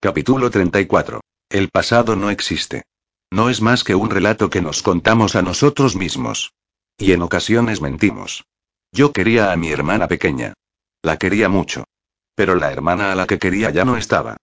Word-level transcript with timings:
Capítulo 0.00 0.48
34. 0.48 1.20
El 1.50 1.70
pasado 1.70 2.14
no 2.14 2.30
existe. 2.30 2.84
No 3.32 3.50
es 3.50 3.60
más 3.60 3.82
que 3.82 3.96
un 3.96 4.10
relato 4.10 4.48
que 4.48 4.62
nos 4.62 4.80
contamos 4.80 5.34
a 5.34 5.42
nosotros 5.42 5.96
mismos. 5.96 6.52
Y 6.96 7.10
en 7.10 7.22
ocasiones 7.22 7.80
mentimos. 7.80 8.44
Yo 8.92 9.12
quería 9.12 9.50
a 9.50 9.56
mi 9.56 9.70
hermana 9.70 10.06
pequeña. 10.06 10.54
La 11.02 11.16
quería 11.16 11.48
mucho. 11.48 11.82
Pero 12.36 12.54
la 12.54 12.70
hermana 12.70 13.10
a 13.10 13.16
la 13.16 13.26
que 13.26 13.40
quería 13.40 13.70
ya 13.70 13.84
no 13.84 13.96
estaba. 13.96 14.36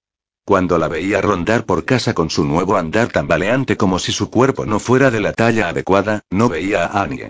Cuando 0.44 0.78
la 0.78 0.90
veía 0.90 1.22
rondar 1.22 1.66
por 1.66 1.86
casa 1.86 2.14
con 2.14 2.30
su 2.30 2.44
nuevo 2.44 2.76
andar 2.76 3.08
tambaleante 3.08 3.78
como 3.78 3.98
si 3.98 4.12
su 4.12 4.30
cuerpo 4.30 4.66
no 4.66 4.82
fuera 4.82 5.10
de 5.10 5.22
la 5.22 5.32
talla 5.32 5.70
adecuada, 5.70 6.20
no 6.32 6.50
veía 6.50 6.86
a 6.86 7.02
Annie. 7.02 7.30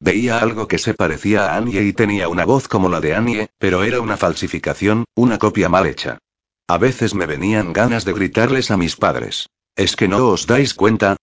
Veía 0.00 0.38
algo 0.38 0.66
que 0.66 0.78
se 0.78 0.94
parecía 0.94 1.52
a 1.52 1.56
Annie 1.58 1.82
y 1.82 1.92
tenía 1.92 2.30
una 2.30 2.46
voz 2.46 2.68
como 2.68 2.88
la 2.88 3.02
de 3.02 3.14
Annie, 3.14 3.48
pero 3.58 3.84
era 3.84 4.00
una 4.00 4.16
falsificación, 4.16 5.04
una 5.14 5.36
copia 5.36 5.68
mal 5.68 5.86
hecha. 5.86 6.20
A 6.68 6.78
veces 6.78 7.14
me 7.14 7.26
venían 7.26 7.72
ganas 7.72 8.04
de 8.04 8.12
gritarles 8.12 8.70
a 8.70 8.76
mis 8.76 8.96
padres. 8.96 9.48
¿Es 9.76 9.94
que 9.94 10.08
no 10.08 10.28
os 10.28 10.46
dais 10.46 10.74
cuenta? 10.74 11.16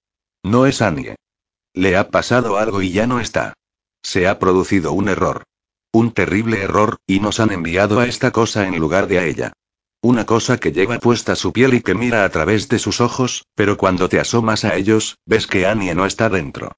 No 0.43 0.65
es 0.65 0.81
Annie. 0.81 1.15
Le 1.73 1.97
ha 1.97 2.09
pasado 2.09 2.57
algo 2.57 2.81
y 2.81 2.91
ya 2.91 3.07
no 3.07 3.19
está. 3.19 3.53
Se 4.03 4.27
ha 4.27 4.39
producido 4.39 4.93
un 4.93 5.09
error. 5.09 5.43
Un 5.91 6.11
terrible 6.11 6.61
error, 6.61 6.97
y 7.05 7.19
nos 7.19 7.39
han 7.39 7.51
enviado 7.51 7.99
a 7.99 8.05
esta 8.05 8.31
cosa 8.31 8.67
en 8.67 8.79
lugar 8.79 9.07
de 9.07 9.19
a 9.19 9.25
ella. 9.25 9.53
Una 10.01 10.25
cosa 10.25 10.57
que 10.57 10.71
lleva 10.71 10.99
puesta 10.99 11.35
su 11.35 11.51
piel 11.51 11.73
y 11.73 11.81
que 11.81 11.93
mira 11.93 12.25
a 12.25 12.29
través 12.29 12.67
de 12.67 12.79
sus 12.79 13.01
ojos, 13.01 13.45
pero 13.55 13.77
cuando 13.77 14.09
te 14.09 14.19
asomas 14.19 14.65
a 14.65 14.75
ellos, 14.75 15.17
ves 15.25 15.47
que 15.47 15.65
Annie 15.65 15.93
no 15.93 16.05
está 16.05 16.29
dentro. 16.29 16.73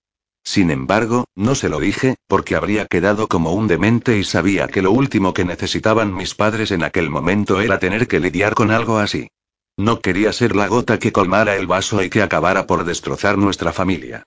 Sin 0.46 0.70
embargo, 0.70 1.26
no 1.36 1.56
se 1.56 1.70
lo 1.70 1.80
dije, 1.80 2.16
porque 2.28 2.56
habría 2.56 2.86
quedado 2.86 3.28
como 3.28 3.54
un 3.54 3.68
demente 3.68 4.18
y 4.18 4.24
sabía 4.24 4.68
que 4.68 4.84
lo 4.84 4.92
último 4.92 5.34
que 5.34 5.44
necesitaban 5.44 6.14
mis 6.14 6.36
padres 6.36 6.72
en 6.72 6.84
aquel 6.84 7.10
momento 7.10 7.60
era 7.60 7.80
tener 7.80 8.08
que 8.08 8.20
lidiar 8.20 8.54
con 8.54 8.70
algo 8.70 9.00
así. 9.00 9.28
No 9.76 10.00
quería 10.02 10.32
ser 10.32 10.56
la 10.56 10.68
gota 10.68 11.00
que 11.00 11.12
colmara 11.12 11.56
el 11.56 11.66
vaso 11.66 12.02
y 12.04 12.10
que 12.10 12.22
acabara 12.22 12.68
por 12.68 12.86
destrozar 12.86 13.40
nuestra 13.40 13.74
familia. 13.74 14.24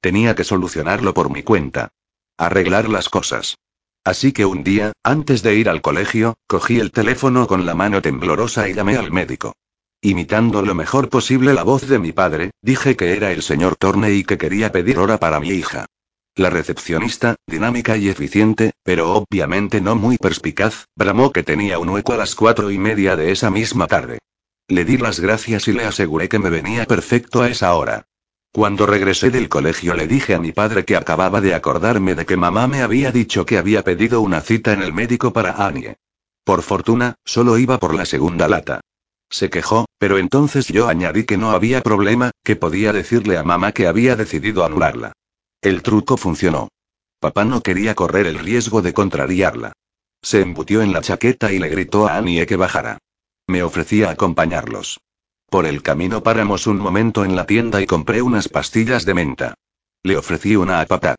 Tenía 0.00 0.34
que 0.34 0.44
solucionarlo 0.44 1.14
por 1.14 1.30
mi 1.30 1.42
cuenta. 1.42 1.88
Arreglar 2.36 2.88
las 2.88 3.08
cosas. 3.08 3.56
Así 4.04 4.32
que 4.32 4.44
un 4.44 4.64
día, 4.64 4.92
antes 5.02 5.42
de 5.42 5.54
ir 5.54 5.68
al 5.68 5.80
colegio, 5.80 6.34
cogí 6.46 6.80
el 6.80 6.92
teléfono 6.92 7.46
con 7.46 7.64
la 7.64 7.74
mano 7.74 8.02
temblorosa 8.02 8.68
y 8.68 8.74
llamé 8.74 8.96
al 8.96 9.10
médico. 9.10 9.54
Imitando 10.04 10.62
lo 10.62 10.74
mejor 10.74 11.08
posible 11.08 11.54
la 11.54 11.62
voz 11.62 11.86
de 11.88 12.00
mi 12.00 12.10
padre, 12.10 12.50
dije 12.60 12.96
que 12.96 13.16
era 13.16 13.30
el 13.30 13.40
señor 13.40 13.76
Torne 13.76 14.12
y 14.12 14.24
que 14.24 14.36
quería 14.36 14.72
pedir 14.72 14.98
hora 14.98 15.18
para 15.18 15.38
mi 15.38 15.50
hija. 15.50 15.86
La 16.34 16.50
recepcionista, 16.50 17.36
dinámica 17.46 17.96
y 17.96 18.08
eficiente, 18.08 18.72
pero 18.82 19.12
obviamente 19.14 19.80
no 19.80 19.94
muy 19.94 20.18
perspicaz, 20.18 20.86
bramó 20.96 21.30
que 21.30 21.44
tenía 21.44 21.78
un 21.78 21.90
hueco 21.90 22.14
a 22.14 22.16
las 22.16 22.34
cuatro 22.34 22.72
y 22.72 22.78
media 22.78 23.14
de 23.14 23.30
esa 23.30 23.48
misma 23.52 23.86
tarde. 23.86 24.18
Le 24.66 24.84
di 24.84 24.98
las 24.98 25.20
gracias 25.20 25.68
y 25.68 25.72
le 25.72 25.84
aseguré 25.84 26.28
que 26.28 26.40
me 26.40 26.50
venía 26.50 26.84
perfecto 26.84 27.40
a 27.40 27.48
esa 27.48 27.72
hora. 27.74 28.06
Cuando 28.50 28.86
regresé 28.86 29.30
del 29.30 29.48
colegio 29.48 29.94
le 29.94 30.08
dije 30.08 30.34
a 30.34 30.40
mi 30.40 30.50
padre 30.50 30.84
que 30.84 30.96
acababa 30.96 31.40
de 31.40 31.54
acordarme 31.54 32.16
de 32.16 32.26
que 32.26 32.36
mamá 32.36 32.66
me 32.66 32.82
había 32.82 33.12
dicho 33.12 33.46
que 33.46 33.56
había 33.56 33.84
pedido 33.84 34.20
una 34.20 34.40
cita 34.40 34.72
en 34.72 34.82
el 34.82 34.92
médico 34.92 35.32
para 35.32 35.64
Annie. 35.64 35.94
Por 36.42 36.62
fortuna, 36.62 37.14
solo 37.24 37.56
iba 37.56 37.78
por 37.78 37.94
la 37.94 38.04
segunda 38.04 38.48
lata. 38.48 38.80
Se 39.32 39.48
quejó, 39.48 39.86
pero 39.98 40.18
entonces 40.18 40.68
yo 40.68 40.88
añadí 40.88 41.24
que 41.24 41.38
no 41.38 41.52
había 41.52 41.80
problema, 41.80 42.32
que 42.44 42.54
podía 42.54 42.92
decirle 42.92 43.38
a 43.38 43.42
mamá 43.42 43.72
que 43.72 43.86
había 43.86 44.14
decidido 44.14 44.62
anularla. 44.62 45.14
El 45.62 45.82
truco 45.82 46.18
funcionó. 46.18 46.68
Papá 47.18 47.46
no 47.46 47.62
quería 47.62 47.94
correr 47.94 48.26
el 48.26 48.38
riesgo 48.38 48.82
de 48.82 48.92
contrariarla. 48.92 49.72
Se 50.20 50.42
embutió 50.42 50.82
en 50.82 50.92
la 50.92 51.00
chaqueta 51.00 51.50
y 51.50 51.58
le 51.58 51.70
gritó 51.70 52.06
a 52.06 52.18
Annie 52.18 52.44
que 52.46 52.56
bajara. 52.56 52.98
Me 53.46 53.62
ofrecía 53.62 54.10
acompañarlos. 54.10 55.00
Por 55.48 55.64
el 55.64 55.82
camino 55.82 56.22
paramos 56.22 56.66
un 56.66 56.76
momento 56.76 57.24
en 57.24 57.34
la 57.34 57.46
tienda 57.46 57.80
y 57.80 57.86
compré 57.86 58.20
unas 58.20 58.48
pastillas 58.48 59.06
de 59.06 59.14
menta. 59.14 59.54
Le 60.02 60.18
ofrecí 60.18 60.56
una 60.56 60.80
a 60.80 60.86
papá. 60.86 61.14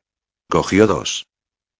Cogió 0.50 0.85
dos. 0.85 1.25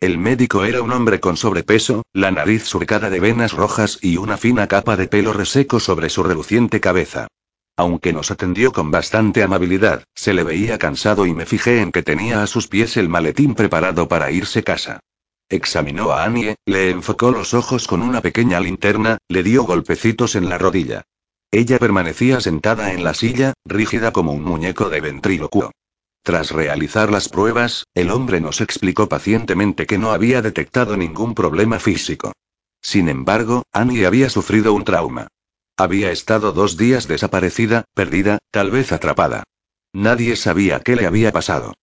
El 0.04 0.18
médico 0.18 0.66
era 0.66 0.82
un 0.82 0.92
hombre 0.92 1.22
con 1.22 1.38
sobrepeso, 1.38 2.04
la 2.12 2.30
nariz 2.30 2.66
surcada 2.66 3.10
de 3.10 3.22
venas 3.22 3.54
rojas 3.54 4.00
y 4.02 4.18
una 4.18 4.36
fina 4.36 4.68
capa 4.68 4.98
de 4.98 5.08
pelo 5.08 5.32
reseco 5.32 5.80
sobre 5.80 6.10
su 6.10 6.24
reluciente 6.24 6.82
cabeza. 6.82 7.28
Aunque 7.78 8.12
nos 8.12 8.30
atendió 8.30 8.74
con 8.74 8.92
bastante 8.92 9.44
amabilidad, 9.44 10.04
se 10.14 10.34
le 10.34 10.44
veía 10.44 10.78
cansado 10.78 11.26
y 11.26 11.34
me 11.34 11.46
fijé 11.46 11.80
en 11.80 11.94
que 11.94 12.04
tenía 12.04 12.44
a 12.44 12.48
sus 12.48 12.68
pies 12.68 12.98
el 12.98 13.08
maletín 13.08 13.56
preparado 13.56 14.10
para 14.10 14.30
irse 14.30 14.62
casa. 14.62 15.00
Examinó 15.48 16.12
a 16.12 16.26
Annie, 16.26 16.56
le 16.66 16.90
enfocó 16.90 17.32
los 17.32 17.54
ojos 17.54 17.88
con 17.88 18.02
una 18.02 18.20
pequeña 18.20 18.60
linterna, 18.60 19.20
le 19.30 19.42
dio 19.42 19.64
golpecitos 19.64 20.36
en 20.36 20.50
la 20.50 20.58
rodilla. 20.58 21.04
Ella 21.50 21.80
permanecía 21.80 22.42
sentada 22.42 22.92
en 22.92 23.06
la 23.06 23.14
silla, 23.14 23.54
rígida 23.64 24.12
como 24.12 24.34
un 24.34 24.44
muñeco 24.44 24.90
de 24.90 25.00
ventrílocuo. 25.00 25.72
Tras 26.24 26.52
realizar 26.52 27.12
las 27.12 27.28
pruebas, 27.28 27.86
el 27.94 28.10
hombre 28.10 28.40
nos 28.40 28.62
explicó 28.62 29.10
pacientemente 29.10 29.86
que 29.86 29.98
no 29.98 30.14
había 30.14 30.42
detectado 30.42 30.96
ningún 30.96 31.36
problema 31.36 31.80
físico. 31.80 32.32
Sin 32.82 33.10
embargo, 33.10 33.64
Annie 33.74 34.06
había 34.06 34.30
sufrido 34.30 34.74
un 34.74 34.86
trauma. 34.86 35.28
Había 35.76 36.12
estado 36.12 36.54
dos 36.54 36.78
días 36.78 37.10
desaparecida, 37.10 37.84
perdida, 37.94 38.40
tal 38.52 38.72
vez 38.72 38.94
atrapada. 38.94 39.44
Nadie 39.92 40.38
sabía 40.38 40.80
qué 40.80 40.96
le 40.96 41.06
había 41.06 41.34
pasado. 41.34 41.74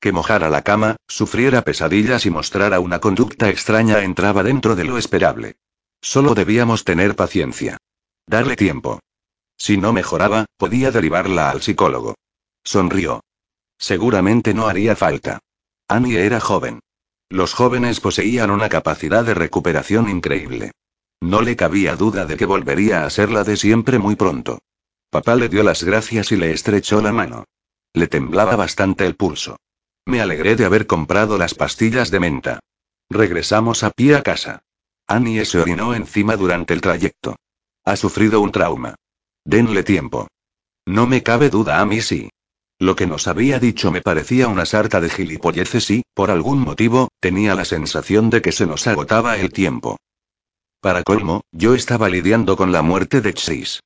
Que 0.00 0.12
mojara 0.12 0.48
la 0.48 0.62
cama, 0.62 0.96
sufriera 1.08 1.62
pesadillas 1.62 2.24
y 2.24 2.30
mostrara 2.30 2.78
una 2.78 3.00
conducta 3.00 3.48
extraña 3.48 4.02
entraba 4.04 4.44
dentro 4.44 4.76
de 4.76 4.84
lo 4.84 4.96
esperable. 4.96 5.56
Solo 6.00 6.36
debíamos 6.36 6.84
tener 6.84 7.16
paciencia. 7.16 7.78
Darle 8.28 8.54
tiempo. 8.54 9.00
Si 9.56 9.76
no 9.76 9.92
mejoraba, 9.92 10.46
podía 10.56 10.92
derivarla 10.92 11.50
al 11.50 11.62
psicólogo. 11.62 12.14
Sonrió. 12.62 13.22
Seguramente 13.78 14.54
no 14.54 14.66
haría 14.66 14.96
falta. 14.96 15.38
Annie 15.88 16.18
era 16.18 16.40
joven. 16.40 16.80
Los 17.30 17.54
jóvenes 17.54 18.00
poseían 18.00 18.50
una 18.50 18.68
capacidad 18.68 19.24
de 19.24 19.34
recuperación 19.34 20.08
increíble. 20.08 20.72
No 21.20 21.42
le 21.42 21.56
cabía 21.56 21.96
duda 21.96 22.26
de 22.26 22.36
que 22.36 22.46
volvería 22.46 23.04
a 23.04 23.10
ser 23.10 23.30
la 23.30 23.44
de 23.44 23.56
siempre 23.56 23.98
muy 23.98 24.16
pronto. 24.16 24.58
Papá 25.10 25.36
le 25.36 25.48
dio 25.48 25.62
las 25.62 25.82
gracias 25.82 26.32
y 26.32 26.36
le 26.36 26.52
estrechó 26.52 27.00
la 27.00 27.12
mano. 27.12 27.44
Le 27.92 28.06
temblaba 28.06 28.56
bastante 28.56 29.06
el 29.06 29.16
pulso. 29.16 29.56
Me 30.04 30.20
alegré 30.20 30.56
de 30.56 30.64
haber 30.64 30.86
comprado 30.86 31.38
las 31.38 31.54
pastillas 31.54 32.10
de 32.10 32.20
menta. 32.20 32.60
Regresamos 33.10 33.84
a 33.84 33.90
pie 33.90 34.16
a 34.16 34.22
casa. 34.22 34.62
Annie 35.06 35.44
se 35.44 35.58
orinó 35.58 35.94
encima 35.94 36.36
durante 36.36 36.74
el 36.74 36.80
trayecto. 36.80 37.36
Ha 37.84 37.96
sufrido 37.96 38.40
un 38.40 38.52
trauma. 38.52 38.94
Denle 39.44 39.82
tiempo. 39.82 40.28
No 40.86 41.06
me 41.06 41.22
cabe 41.22 41.48
duda 41.48 41.80
a 41.80 41.86
mí 41.86 42.00
sí. 42.00 42.30
Lo 42.80 42.94
que 42.94 43.06
nos 43.08 43.26
había 43.26 43.58
dicho 43.58 43.90
me 43.90 44.02
parecía 44.02 44.46
una 44.46 44.64
sarta 44.64 45.00
de 45.00 45.10
gilipolleces 45.10 45.90
y, 45.90 46.02
por 46.14 46.30
algún 46.30 46.60
motivo, 46.60 47.08
tenía 47.20 47.54
la 47.56 47.64
sensación 47.64 48.30
de 48.30 48.40
que 48.40 48.52
se 48.52 48.66
nos 48.66 48.86
agotaba 48.86 49.36
el 49.36 49.52
tiempo. 49.52 49.96
Para 50.80 51.02
colmo, 51.02 51.42
yo 51.50 51.74
estaba 51.74 52.08
lidiando 52.08 52.56
con 52.56 52.70
la 52.70 52.82
muerte 52.82 53.20
de 53.20 53.34
Chase. 53.34 53.80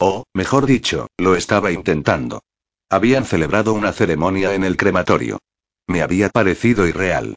O, 0.00 0.24
mejor 0.32 0.64
dicho, 0.64 1.08
lo 1.18 1.34
estaba 1.34 1.72
intentando. 1.72 2.40
Habían 2.88 3.26
celebrado 3.26 3.74
una 3.74 3.92
ceremonia 3.92 4.54
en 4.54 4.64
el 4.64 4.78
crematorio. 4.78 5.38
Me 5.86 6.00
había 6.00 6.30
parecido 6.30 6.86
irreal. 6.86 7.34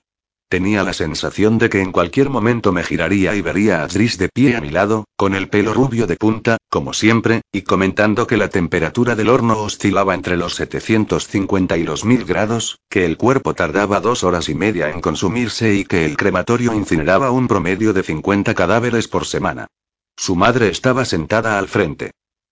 Tenía 0.52 0.84
la 0.84 0.92
sensación 0.92 1.60
de 1.60 1.70
que 1.70 1.80
en 1.80 1.94
cualquier 1.94 2.30
momento 2.30 2.74
me 2.74 2.84
giraría 2.84 3.34
y 3.36 3.42
vería 3.42 3.84
a 3.84 3.88
Tris 3.88 4.18
de 4.18 4.28
pie 4.28 4.58
a 4.58 4.60
mi 4.60 4.70
lado, 4.70 5.06
con 5.16 5.34
el 5.34 5.48
pelo 5.48 5.74
rubio 5.74 6.08
de 6.08 6.18
punta, 6.18 6.58
como 6.70 6.92
siempre, 6.92 7.40
y 7.54 7.62
comentando 7.62 8.28
que 8.28 8.36
la 8.36 8.50
temperatura 8.50 9.16
del 9.16 9.30
horno 9.30 9.62
oscilaba 9.62 10.14
entre 10.14 10.36
los 10.36 10.56
750 10.56 11.78
y 11.78 11.86
los 11.86 12.04
1000 12.04 12.26
grados, 12.26 12.80
que 12.90 13.06
el 13.06 13.16
cuerpo 13.16 13.54
tardaba 13.54 14.02
dos 14.02 14.26
horas 14.26 14.50
y 14.50 14.54
media 14.54 14.90
en 14.90 15.00
consumirse 15.00 15.74
y 15.74 15.86
que 15.86 16.04
el 16.04 16.18
crematorio 16.18 16.74
incineraba 16.74 17.32
un 17.32 17.48
promedio 17.48 17.94
de 17.94 18.04
50 18.04 18.54
cadáveres 18.54 19.08
por 19.08 19.26
semana. 19.26 19.68
Su 20.18 20.36
madre 20.36 20.68
estaba 20.68 21.06
sentada 21.06 21.58
al 21.60 21.70
frente. 21.70 22.12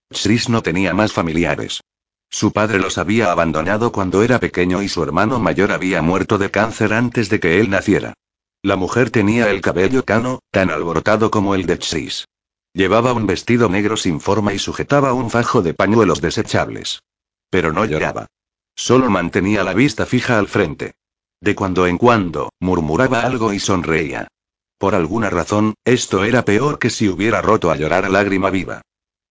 Tris 0.10 0.48
no 0.48 0.64
tenía 0.64 0.94
más 0.94 1.12
familiares. 1.12 1.82
Su 2.30 2.52
padre 2.52 2.80
los 2.80 2.98
había 2.98 3.32
abandonado 3.32 3.92
cuando 3.92 4.22
era 4.22 4.40
pequeño 4.40 4.82
y 4.82 4.90
su 4.90 5.02
hermano 5.04 5.40
mayor 5.40 5.72
había 5.72 6.02
muerto 6.02 6.38
de 6.38 6.52
cáncer 6.52 6.94
antes 6.94 7.30
de 7.30 7.40
que 7.40 7.60
él 7.60 7.70
naciera. 7.70 8.14
La 8.62 8.76
mujer 8.76 9.10
tenía 9.10 9.50
el 9.50 9.62
cabello 9.62 10.04
cano, 10.04 10.40
tan 10.52 10.70
alborotado 10.70 11.32
como 11.32 11.56
el 11.56 11.66
de 11.66 11.80
Chris. 11.80 12.26
Llevaba 12.74 13.14
un 13.14 13.26
vestido 13.26 13.68
negro 13.68 13.98
sin 13.98 14.20
forma 14.20 14.54
y 14.54 14.60
sujetaba 14.60 15.14
un 15.14 15.30
fajo 15.32 15.62
de 15.62 15.74
pañuelos 15.74 16.22
desechables. 16.22 17.02
Pero 17.50 17.74
no 17.74 17.86
lloraba. 17.86 18.28
Solo 18.76 19.10
mantenía 19.10 19.64
la 19.64 19.74
vista 19.74 20.06
fija 20.06 20.38
al 20.38 20.48
frente. 20.48 20.94
De 21.42 21.56
cuando 21.56 21.88
en 21.88 21.98
cuando, 21.98 22.50
murmuraba 22.60 23.22
algo 23.22 23.54
y 23.54 23.60
sonreía. 23.60 24.28
Por 24.78 24.94
alguna 24.94 25.30
razón, 25.30 25.74
esto 25.84 26.24
era 26.24 26.46
peor 26.46 26.80
que 26.80 26.90
si 26.90 27.10
hubiera 27.10 27.42
roto 27.42 27.72
a 27.72 27.76
llorar 27.76 28.06
a 28.06 28.10
lágrima 28.10 28.50
viva. 28.50 28.82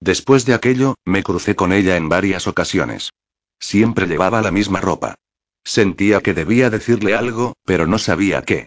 Después 0.00 0.46
de 0.46 0.54
aquello, 0.54 0.94
me 1.04 1.22
crucé 1.22 1.56
con 1.56 1.72
ella 1.72 1.96
en 1.96 2.08
varias 2.08 2.46
ocasiones. 2.46 3.10
Siempre 3.58 4.06
llevaba 4.06 4.42
la 4.42 4.50
misma 4.50 4.80
ropa. 4.80 5.16
Sentía 5.64 6.20
que 6.20 6.34
debía 6.34 6.70
decirle 6.70 7.14
algo, 7.14 7.54
pero 7.64 7.86
no 7.86 7.98
sabía 7.98 8.42
qué. 8.42 8.66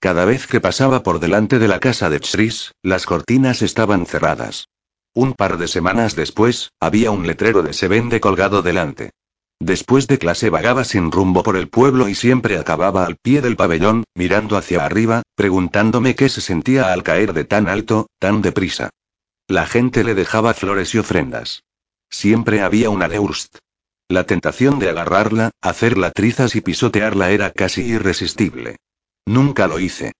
Cada 0.00 0.24
vez 0.24 0.46
que 0.46 0.60
pasaba 0.60 1.02
por 1.02 1.20
delante 1.20 1.58
de 1.58 1.68
la 1.68 1.78
casa 1.78 2.08
de 2.08 2.20
Chris, 2.20 2.72
las 2.82 3.04
cortinas 3.04 3.60
estaban 3.60 4.06
cerradas. 4.06 4.68
Un 5.12 5.34
par 5.34 5.58
de 5.58 5.68
semanas 5.68 6.16
después, 6.16 6.70
había 6.80 7.10
un 7.10 7.26
letrero 7.26 7.62
de 7.62 7.74
se 7.74 7.88
vende 7.88 8.20
colgado 8.20 8.62
delante. 8.62 9.10
Después 9.58 10.06
de 10.06 10.18
clase 10.18 10.48
vagaba 10.48 10.84
sin 10.84 11.12
rumbo 11.12 11.42
por 11.42 11.56
el 11.56 11.68
pueblo 11.68 12.08
y 12.08 12.14
siempre 12.14 12.56
acababa 12.56 13.04
al 13.04 13.16
pie 13.16 13.42
del 13.42 13.56
pabellón, 13.56 14.04
mirando 14.14 14.56
hacia 14.56 14.86
arriba, 14.86 15.22
preguntándome 15.34 16.14
qué 16.14 16.30
se 16.30 16.40
sentía 16.40 16.92
al 16.92 17.02
caer 17.02 17.34
de 17.34 17.44
tan 17.44 17.68
alto, 17.68 18.06
tan 18.18 18.40
deprisa. 18.40 18.88
La 19.50 19.66
gente 19.66 20.04
le 20.04 20.14
dejaba 20.14 20.54
flores 20.54 20.94
y 20.94 20.98
ofrendas. 20.98 21.64
Siempre 22.08 22.60
había 22.60 22.88
una 22.88 23.08
Deurst. 23.08 23.56
La 24.08 24.22
tentación 24.22 24.78
de 24.78 24.90
agarrarla, 24.90 25.50
hacerla 25.60 26.12
trizas 26.12 26.54
y 26.54 26.60
pisotearla 26.60 27.32
era 27.32 27.50
casi 27.50 27.82
irresistible. 27.82 28.76
Nunca 29.26 29.66
lo 29.66 29.80
hice. 29.80 30.12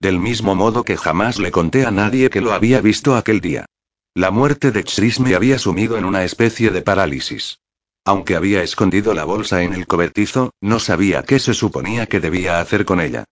Del 0.00 0.18
mismo 0.18 0.54
modo 0.54 0.84
que 0.84 0.96
jamás 0.96 1.38
le 1.38 1.50
conté 1.50 1.84
a 1.84 1.90
nadie 1.90 2.30
que 2.30 2.40
lo 2.40 2.54
había 2.54 2.80
visto 2.80 3.14
aquel 3.14 3.42
día. 3.42 3.66
La 4.14 4.30
muerte 4.30 4.70
de 4.70 4.84
Chris 4.84 5.20
me 5.20 5.34
había 5.34 5.58
sumido 5.58 5.98
en 5.98 6.06
una 6.06 6.24
especie 6.24 6.70
de 6.70 6.80
parálisis. 6.80 7.58
Aunque 8.06 8.36
había 8.36 8.62
escondido 8.62 9.12
la 9.12 9.24
bolsa 9.24 9.62
en 9.62 9.74
el 9.74 9.86
cobertizo, 9.86 10.54
no 10.62 10.78
sabía 10.78 11.24
qué 11.24 11.38
se 11.40 11.52
suponía 11.52 12.06
que 12.06 12.20
debía 12.20 12.58
hacer 12.58 12.86
con 12.86 13.02
ella. 13.02 13.24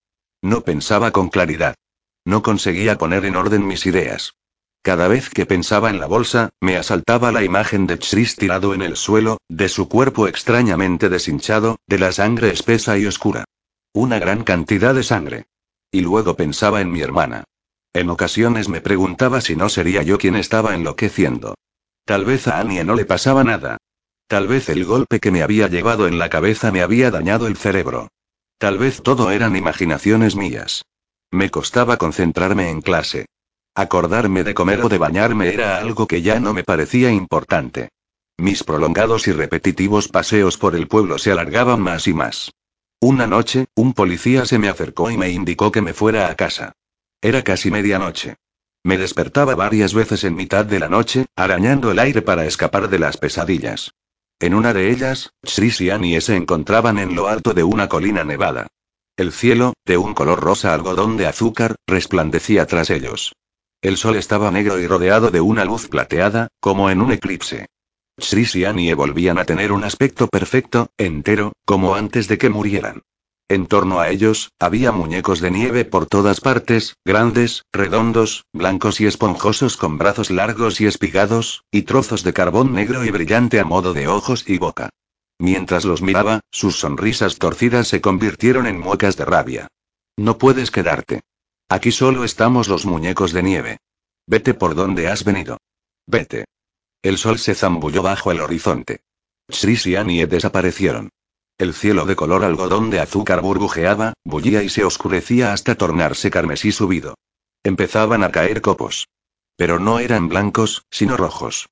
No 0.42 0.60
pensaba 0.60 1.12
con 1.12 1.30
claridad. 1.30 1.76
No 2.26 2.42
conseguía 2.42 2.98
poner 2.98 3.24
en 3.24 3.36
orden 3.36 3.66
mis 3.66 3.86
ideas. 3.86 4.34
Cada 4.86 5.08
vez 5.08 5.30
que 5.30 5.46
pensaba 5.46 5.90
en 5.90 5.98
la 5.98 6.06
bolsa, 6.06 6.50
me 6.60 6.76
asaltaba 6.76 7.32
la 7.32 7.42
imagen 7.42 7.88
de 7.88 7.98
Chris 7.98 8.36
tirado 8.36 8.72
en 8.72 8.82
el 8.82 8.96
suelo, 8.96 9.38
de 9.48 9.68
su 9.68 9.88
cuerpo 9.88 10.28
extrañamente 10.28 11.08
deshinchado, 11.08 11.80
de 11.88 11.98
la 11.98 12.12
sangre 12.12 12.50
espesa 12.50 12.96
y 12.96 13.04
oscura. 13.04 13.46
Una 13.92 14.20
gran 14.20 14.44
cantidad 14.44 14.94
de 14.94 15.02
sangre. 15.02 15.46
Y 15.90 16.02
luego 16.02 16.36
pensaba 16.36 16.80
en 16.80 16.92
mi 16.92 17.00
hermana. 17.00 17.42
En 17.94 18.10
ocasiones 18.10 18.68
me 18.68 18.80
preguntaba 18.80 19.40
si 19.40 19.56
no 19.56 19.68
sería 19.70 20.04
yo 20.04 20.18
quien 20.18 20.36
estaba 20.36 20.76
enloqueciendo. 20.76 21.56
Tal 22.04 22.24
vez 22.24 22.46
a 22.46 22.60
Annie 22.60 22.84
no 22.84 22.94
le 22.94 23.06
pasaba 23.06 23.42
nada. 23.42 23.78
Tal 24.28 24.46
vez 24.46 24.68
el 24.68 24.84
golpe 24.84 25.18
que 25.18 25.32
me 25.32 25.42
había 25.42 25.66
llevado 25.66 26.06
en 26.06 26.20
la 26.20 26.30
cabeza 26.30 26.70
me 26.70 26.82
había 26.82 27.10
dañado 27.10 27.48
el 27.48 27.56
cerebro. 27.56 28.06
Tal 28.58 28.78
vez 28.78 29.02
todo 29.02 29.32
eran 29.32 29.56
imaginaciones 29.56 30.36
mías. 30.36 30.84
Me 31.32 31.50
costaba 31.50 31.96
concentrarme 31.96 32.70
en 32.70 32.82
clase. 32.82 33.26
Acordarme 33.78 34.42
de 34.42 34.54
comer 34.54 34.80
o 34.80 34.88
de 34.88 34.96
bañarme 34.96 35.52
era 35.52 35.76
algo 35.76 36.06
que 36.06 36.22
ya 36.22 36.40
no 36.40 36.54
me 36.54 36.64
parecía 36.64 37.10
importante. 37.10 37.90
Mis 38.38 38.64
prolongados 38.64 39.28
y 39.28 39.32
repetitivos 39.32 40.08
paseos 40.08 40.56
por 40.56 40.74
el 40.74 40.88
pueblo 40.88 41.18
se 41.18 41.30
alargaban 41.30 41.82
más 41.82 42.08
y 42.08 42.14
más. 42.14 42.52
Una 43.00 43.26
noche, 43.26 43.66
un 43.74 43.92
policía 43.92 44.46
se 44.46 44.58
me 44.58 44.70
acercó 44.70 45.10
y 45.10 45.18
me 45.18 45.28
indicó 45.28 45.72
que 45.72 45.82
me 45.82 45.92
fuera 45.92 46.30
a 46.30 46.36
casa. 46.36 46.72
Era 47.20 47.44
casi 47.44 47.70
medianoche. 47.70 48.36
Me 48.82 48.96
despertaba 48.96 49.54
varias 49.54 49.92
veces 49.92 50.24
en 50.24 50.36
mitad 50.36 50.64
de 50.64 50.80
la 50.80 50.88
noche, 50.88 51.26
arañando 51.36 51.90
el 51.90 51.98
aire 51.98 52.22
para 52.22 52.46
escapar 52.46 52.88
de 52.88 52.98
las 52.98 53.18
pesadillas. 53.18 53.92
En 54.40 54.54
una 54.54 54.72
de 54.72 54.90
ellas, 54.90 55.34
Chris 55.42 55.82
y 55.82 55.90
Annie 55.90 56.22
se 56.22 56.34
encontraban 56.34 56.96
en 56.96 57.14
lo 57.14 57.28
alto 57.28 57.52
de 57.52 57.62
una 57.62 57.90
colina 57.90 58.24
nevada. 58.24 58.68
El 59.18 59.32
cielo, 59.32 59.74
de 59.84 59.98
un 59.98 60.14
color 60.14 60.40
rosa 60.40 60.72
algodón 60.72 61.18
de 61.18 61.26
azúcar, 61.26 61.76
resplandecía 61.86 62.64
tras 62.64 62.88
ellos. 62.88 63.34
El 63.86 63.96
sol 63.98 64.16
estaba 64.16 64.50
negro 64.50 64.80
y 64.80 64.88
rodeado 64.88 65.30
de 65.30 65.40
una 65.40 65.64
luz 65.64 65.86
plateada, 65.86 66.48
como 66.58 66.90
en 66.90 67.00
un 67.00 67.12
eclipse. 67.12 67.66
Chris 68.16 68.56
y 68.56 68.64
Annie 68.64 68.94
volvían 68.94 69.38
a 69.38 69.44
tener 69.44 69.70
un 69.70 69.84
aspecto 69.84 70.26
perfecto, 70.26 70.88
entero, 70.98 71.52
como 71.64 71.94
antes 71.94 72.26
de 72.26 72.36
que 72.36 72.48
murieran. 72.48 73.02
En 73.48 73.68
torno 73.68 74.00
a 74.00 74.10
ellos, 74.10 74.50
había 74.58 74.90
muñecos 74.90 75.40
de 75.40 75.52
nieve 75.52 75.84
por 75.84 76.06
todas 76.06 76.40
partes, 76.40 76.96
grandes, 77.04 77.62
redondos, 77.72 78.44
blancos 78.52 79.00
y 79.00 79.06
esponjosos 79.06 79.76
con 79.76 79.98
brazos 79.98 80.32
largos 80.32 80.80
y 80.80 80.86
espigados, 80.86 81.62
y 81.70 81.82
trozos 81.82 82.24
de 82.24 82.32
carbón 82.32 82.72
negro 82.72 83.04
y 83.04 83.12
brillante 83.12 83.60
a 83.60 83.64
modo 83.64 83.94
de 83.94 84.08
ojos 84.08 84.48
y 84.48 84.58
boca. 84.58 84.90
Mientras 85.38 85.84
los 85.84 86.02
miraba, 86.02 86.40
sus 86.50 86.76
sonrisas 86.76 87.38
torcidas 87.38 87.86
se 87.86 88.00
convirtieron 88.00 88.66
en 88.66 88.80
muecas 88.80 89.16
de 89.16 89.26
rabia. 89.26 89.68
No 90.16 90.38
puedes 90.38 90.72
quedarte. 90.72 91.20
Aquí 91.68 91.90
solo 91.90 92.22
estamos 92.22 92.68
los 92.68 92.86
muñecos 92.86 93.32
de 93.32 93.42
nieve. 93.42 93.78
Vete 94.26 94.54
por 94.54 94.74
donde 94.74 95.08
has 95.08 95.24
venido. 95.24 95.58
Vete. 96.06 96.44
El 97.02 97.18
sol 97.18 97.38
se 97.38 97.54
zambulló 97.54 98.02
bajo 98.02 98.30
el 98.30 98.40
horizonte. 98.40 99.00
Chris 99.48 99.86
y 99.86 99.96
Annie 99.96 100.26
desaparecieron. 100.26 101.10
El 101.58 101.74
cielo 101.74 102.04
de 102.04 102.14
color 102.14 102.44
algodón 102.44 102.90
de 102.90 103.00
azúcar 103.00 103.40
burbujeaba, 103.40 104.12
bullía 104.24 104.62
y 104.62 104.68
se 104.68 104.84
oscurecía 104.84 105.52
hasta 105.52 105.74
tornarse 105.74 106.30
carmesí 106.30 106.70
subido. 106.70 107.14
Empezaban 107.64 108.22
a 108.22 108.30
caer 108.30 108.60
copos. 108.60 109.08
Pero 109.56 109.80
no 109.80 109.98
eran 109.98 110.28
blancos, 110.28 110.84
sino 110.90 111.16
rojos. 111.16 111.68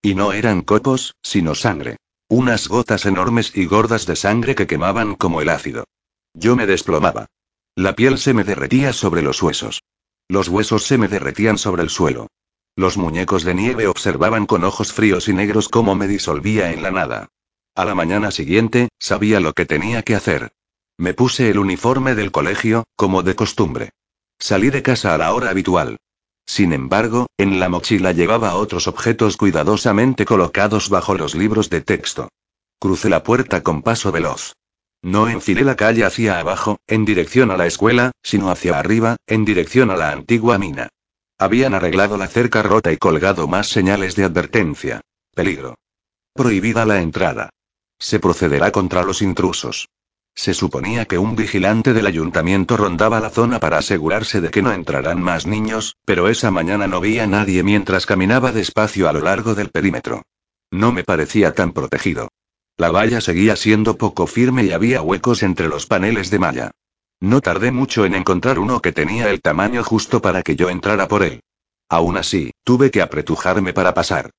Y 0.00 0.14
no 0.14 0.32
eran 0.32 0.62
copos, 0.62 1.16
sino 1.22 1.54
sangre. 1.54 1.96
Unas 2.28 2.68
gotas 2.68 3.04
enormes 3.04 3.54
y 3.54 3.66
gordas 3.66 4.06
de 4.06 4.16
sangre 4.16 4.54
que 4.54 4.66
quemaban 4.66 5.16
como 5.16 5.42
el 5.42 5.50
ácido. 5.50 5.84
Yo 6.32 6.56
me 6.56 6.66
desplomaba. 6.66 7.26
La 7.76 7.96
piel 7.96 8.18
se 8.18 8.34
me 8.34 8.44
derretía 8.44 8.92
sobre 8.92 9.20
los 9.20 9.42
huesos. 9.42 9.82
Los 10.28 10.48
huesos 10.48 10.84
se 10.84 10.96
me 10.96 11.08
derretían 11.08 11.58
sobre 11.58 11.82
el 11.82 11.90
suelo. 11.90 12.28
Los 12.76 12.96
muñecos 12.96 13.42
de 13.42 13.54
nieve 13.54 13.88
observaban 13.88 14.46
con 14.46 14.62
ojos 14.62 14.92
fríos 14.92 15.28
y 15.28 15.32
negros 15.32 15.68
cómo 15.68 15.96
me 15.96 16.06
disolvía 16.06 16.72
en 16.72 16.82
la 16.82 16.92
nada. 16.92 17.28
A 17.74 17.84
la 17.84 17.96
mañana 17.96 18.30
siguiente, 18.30 18.88
sabía 19.00 19.40
lo 19.40 19.52
que 19.52 19.66
tenía 19.66 20.02
que 20.02 20.14
hacer. 20.14 20.52
Me 20.96 21.14
puse 21.14 21.50
el 21.50 21.58
uniforme 21.58 22.14
del 22.14 22.30
colegio, 22.30 22.84
como 22.94 23.24
de 23.24 23.34
costumbre. 23.34 23.90
Salí 24.38 24.70
de 24.70 24.82
casa 24.82 25.14
a 25.14 25.18
la 25.18 25.34
hora 25.34 25.50
habitual. 25.50 25.96
Sin 26.46 26.72
embargo, 26.72 27.26
en 27.38 27.58
la 27.58 27.68
mochila 27.68 28.12
llevaba 28.12 28.54
otros 28.54 28.86
objetos 28.86 29.36
cuidadosamente 29.36 30.24
colocados 30.24 30.90
bajo 30.90 31.14
los 31.16 31.34
libros 31.34 31.70
de 31.70 31.80
texto. 31.80 32.28
Crucé 32.78 33.08
la 33.08 33.24
puerta 33.24 33.64
con 33.64 33.82
paso 33.82 34.12
veloz. 34.12 34.52
No 35.04 35.28
enfilé 35.28 35.64
la 35.64 35.76
calle 35.76 36.02
hacia 36.02 36.40
abajo, 36.40 36.78
en 36.86 37.04
dirección 37.04 37.50
a 37.50 37.58
la 37.58 37.66
escuela, 37.66 38.12
sino 38.22 38.50
hacia 38.50 38.78
arriba, 38.78 39.16
en 39.26 39.44
dirección 39.44 39.90
a 39.90 39.98
la 39.98 40.10
antigua 40.10 40.56
mina. 40.56 40.88
Habían 41.38 41.74
arreglado 41.74 42.16
la 42.16 42.26
cerca 42.26 42.62
rota 42.62 42.90
y 42.90 42.96
colgado 42.96 43.46
más 43.46 43.68
señales 43.68 44.16
de 44.16 44.24
advertencia. 44.24 45.02
Peligro. 45.34 45.74
Prohibida 46.32 46.86
la 46.86 47.02
entrada. 47.02 47.50
Se 47.98 48.18
procederá 48.18 48.72
contra 48.72 49.02
los 49.02 49.20
intrusos. 49.20 49.88
Se 50.34 50.54
suponía 50.54 51.04
que 51.04 51.18
un 51.18 51.36
vigilante 51.36 51.92
del 51.92 52.06
ayuntamiento 52.06 52.78
rondaba 52.78 53.20
la 53.20 53.28
zona 53.28 53.60
para 53.60 53.76
asegurarse 53.76 54.40
de 54.40 54.50
que 54.50 54.62
no 54.62 54.72
entrarán 54.72 55.20
más 55.20 55.46
niños, 55.46 55.96
pero 56.06 56.30
esa 56.30 56.50
mañana 56.50 56.86
no 56.86 57.02
vi 57.02 57.18
a 57.18 57.26
nadie 57.26 57.62
mientras 57.62 58.06
caminaba 58.06 58.52
despacio 58.52 59.06
a 59.06 59.12
lo 59.12 59.20
largo 59.20 59.54
del 59.54 59.68
perímetro. 59.68 60.22
No 60.70 60.92
me 60.92 61.04
parecía 61.04 61.52
tan 61.52 61.72
protegido. 61.72 62.30
La 62.76 62.90
valla 62.90 63.20
seguía 63.20 63.54
siendo 63.54 63.96
poco 63.96 64.26
firme 64.26 64.64
y 64.64 64.72
había 64.72 65.00
huecos 65.00 65.42
entre 65.42 65.68
los 65.68 65.86
paneles 65.86 66.30
de 66.30 66.38
malla. 66.40 66.70
No 67.20 67.40
tardé 67.40 67.70
mucho 67.70 68.04
en 68.04 68.14
encontrar 68.14 68.58
uno 68.58 68.82
que 68.82 68.92
tenía 68.92 69.30
el 69.30 69.40
tamaño 69.40 69.84
justo 69.84 70.20
para 70.20 70.42
que 70.42 70.56
yo 70.56 70.70
entrara 70.70 71.06
por 71.06 71.22
él. 71.22 71.40
Aún 71.88 72.16
así, 72.16 72.52
tuve 72.64 72.90
que 72.90 73.00
apretujarme 73.00 73.72
para 73.72 73.94
pasar. 73.94 74.30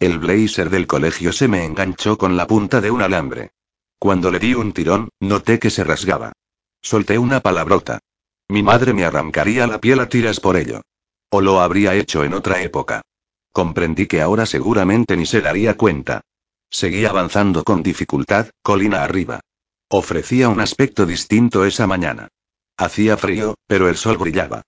El 0.00 0.18
blazer 0.18 0.70
del 0.70 0.88
colegio 0.88 1.32
se 1.32 1.46
me 1.46 1.64
enganchó 1.64 2.18
con 2.18 2.36
la 2.36 2.48
punta 2.48 2.80
de 2.80 2.90
un 2.90 3.00
alambre. 3.00 3.52
Cuando 3.98 4.30
le 4.32 4.40
di 4.40 4.54
un 4.54 4.72
tirón, 4.72 5.08
noté 5.20 5.60
que 5.60 5.70
se 5.70 5.84
rasgaba. 5.84 6.32
Solté 6.82 7.16
una 7.16 7.40
palabrota. 7.40 8.00
Mi 8.48 8.62
madre 8.62 8.92
me 8.92 9.04
arrancaría 9.04 9.66
la 9.68 9.80
piel 9.80 10.00
a 10.00 10.08
tiras 10.08 10.40
por 10.40 10.56
ello. 10.56 10.82
O 11.30 11.40
lo 11.40 11.60
habría 11.60 11.94
hecho 11.94 12.24
en 12.24 12.34
otra 12.34 12.60
época. 12.60 13.02
Comprendí 13.52 14.06
que 14.06 14.20
ahora 14.20 14.46
seguramente 14.46 15.16
ni 15.16 15.26
se 15.26 15.40
daría 15.40 15.76
cuenta. 15.76 16.22
Seguí 16.74 17.04
avanzando 17.04 17.62
con 17.62 17.84
dificultad, 17.84 18.48
colina 18.60 19.04
arriba. 19.04 19.38
Ofrecía 19.88 20.48
un 20.48 20.58
aspecto 20.58 21.06
distinto 21.06 21.64
esa 21.64 21.86
mañana. 21.86 22.30
Hacía 22.76 23.16
frío, 23.16 23.54
pero 23.68 23.88
el 23.88 23.96
sol 23.96 24.16
brillaba. 24.18 24.62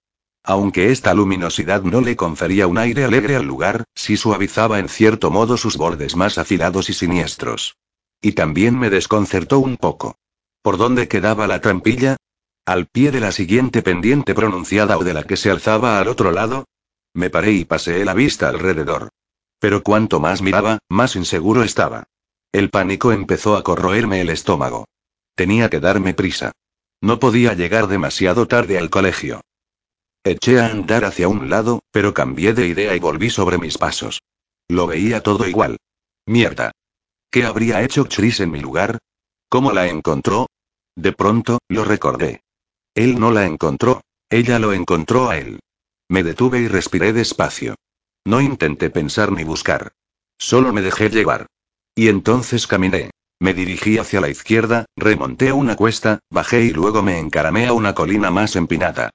Aunque 0.45 0.93
esta 0.93 1.13
luminosidad 1.15 1.83
no 1.83 2.01
le 2.01 2.15
confería 2.15 2.69
un 2.69 2.79
aire 2.79 3.05
alegre 3.05 3.35
al 3.35 3.45
lugar, 3.45 3.87
sí 3.97 4.17
suavizaba 4.17 4.79
en 4.79 4.89
cierto 4.89 5.33
modo 5.33 5.57
sus 5.57 5.77
bordes 5.77 6.15
más 6.15 6.39
afilados 6.39 6.91
y 6.91 6.93
siniestros. 6.93 7.75
Y 8.23 8.33
también 8.33 8.79
me 8.79 8.89
desconcertó 8.89 9.59
un 9.59 9.77
poco. 9.77 10.15
¿Por 10.63 10.77
dónde 10.77 11.09
quedaba 11.09 11.49
la 11.49 11.61
trampilla? 11.61 12.19
¿Al 12.65 12.87
pie 12.87 13.11
de 13.11 13.19
la 13.19 13.33
siguiente 13.33 13.83
pendiente 13.83 14.33
pronunciada 14.33 14.97
o 14.97 15.03
de 15.03 15.13
la 15.13 15.25
que 15.25 15.37
se 15.37 15.51
alzaba 15.51 15.99
al 15.99 16.07
otro 16.07 16.31
lado? 16.31 16.67
Me 17.15 17.31
paré 17.31 17.51
y 17.51 17.65
paseé 17.65 18.05
la 18.05 18.15
vista 18.15 18.49
alrededor. 18.49 19.09
Pero 19.59 19.83
cuanto 19.83 20.21
más 20.21 20.43
miraba, 20.43 20.79
más 20.89 21.17
inseguro 21.17 21.63
estaba. 21.63 22.05
El 22.53 22.71
pánico 22.71 23.13
empezó 23.13 23.57
a 23.57 23.63
corroerme 23.63 24.21
el 24.21 24.31
estómago. 24.31 24.87
Tenía 25.35 25.69
que 25.69 25.81
darme 25.81 26.15
prisa. 26.15 26.53
No 27.01 27.19
podía 27.19 27.55
llegar 27.55 27.89
demasiado 27.89 28.47
tarde 28.47 28.79
al 28.79 28.91
colegio. 28.91 29.43
Eché 30.25 30.59
a 30.61 30.67
andar 30.67 31.05
hacia 31.05 31.29
un 31.29 31.51
lado, 31.51 31.81
pero 31.91 32.15
cambié 32.15 32.53
de 32.53 32.67
idea 32.67 32.97
y 32.97 32.99
volví 32.99 33.31
sobre 33.31 33.59
mis 33.59 33.79
pasos. 33.79 34.23
Lo 34.69 34.87
veía 34.87 35.23
todo 35.23 35.47
igual. 35.47 35.77
Mierda. 36.27 36.73
¿Qué 37.31 37.45
habría 37.45 37.83
hecho 37.83 38.07
Chris 38.07 38.41
en 38.41 38.51
mi 38.51 38.61
lugar? 38.61 38.99
¿Cómo 39.49 39.73
la 39.73 39.87
encontró? 39.87 40.49
De 40.97 41.13
pronto, 41.13 41.59
lo 41.69 41.85
recordé. 41.85 42.41
Él 42.95 43.21
no 43.21 43.31
la 43.31 43.47
encontró, 43.47 44.01
ella 44.31 44.59
lo 44.59 44.73
encontró 44.73 45.29
a 45.29 45.39
él. 45.39 45.61
Me 46.09 46.23
detuve 46.23 46.61
y 46.61 46.69
respiré 46.69 47.13
despacio. 47.13 47.77
No 48.27 48.41
intenté 48.41 48.91
pensar 48.91 49.31
ni 49.31 49.45
buscar. 49.45 49.93
Solo 50.37 50.73
me 50.73 50.83
dejé 50.83 51.11
llevar. 51.11 51.47
Y 51.95 52.09
entonces 52.09 52.67
caminé. 52.67 53.11
Me 53.39 53.55
dirigí 53.55 53.99
hacia 53.99 54.21
la 54.21 54.29
izquierda, 54.29 54.87
remonté 54.97 55.53
una 55.53 55.77
cuesta, 55.77 56.19
bajé 56.29 56.65
y 56.65 56.71
luego 56.71 57.05
me 57.05 57.21
encaramé 57.21 57.69
a 57.69 57.73
una 57.73 57.95
colina 57.95 58.33
más 58.33 58.57
empinada. 58.57 59.11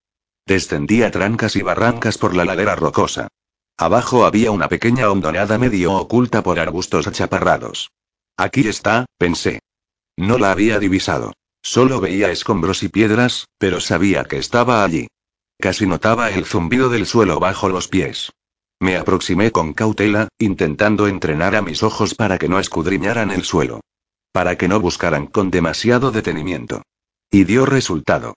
Descendí 0.47 1.03
a 1.03 1.11
trancas 1.11 1.57
y 1.57 1.61
barrancas 1.61 2.17
por 2.17 2.37
la 2.37 2.45
ladera 2.45 2.77
rocosa. 2.77 3.27
Abajo 3.77 4.23
había 4.23 4.51
una 4.51 4.69
pequeña 4.69 5.11
hondonada 5.11 5.57
medio 5.57 5.91
oculta 5.91 6.41
por 6.41 6.57
arbustos 6.57 7.05
achaparrados. 7.05 7.91
Aquí 8.37 8.65
está, 8.65 9.07
pensé. 9.17 9.59
No 10.15 10.37
la 10.37 10.53
había 10.53 10.79
divisado. 10.79 11.33
Solo 11.61 11.99
veía 11.99 12.31
escombros 12.31 12.81
y 12.81 12.87
piedras, 12.87 13.49
pero 13.57 13.81
sabía 13.81 14.23
que 14.23 14.37
estaba 14.37 14.85
allí. 14.85 15.07
Casi 15.59 15.85
notaba 15.85 16.29
el 16.31 16.45
zumbido 16.45 16.87
del 16.87 17.05
suelo 17.05 17.41
bajo 17.41 17.67
los 17.67 17.89
pies. 17.89 18.31
Me 18.81 18.97
aproximé 18.97 19.51
con 19.51 19.73
cautela, 19.73 20.27
intentando 20.39 21.07
entrenar 21.07 21.55
a 21.55 21.61
mis 21.61 21.83
ojos 21.83 22.15
para 22.15 22.39
que 22.39 22.49
no 22.49 22.59
escudriñaran 22.59 23.29
el 23.29 23.43
suelo. 23.43 23.81
Para 24.31 24.57
que 24.57 24.67
no 24.67 24.79
buscaran 24.79 25.27
con 25.27 25.51
demasiado 25.51 26.09
detenimiento. 26.09 26.81
Y 27.29 27.43
dio 27.43 27.67
resultado. 27.67 28.33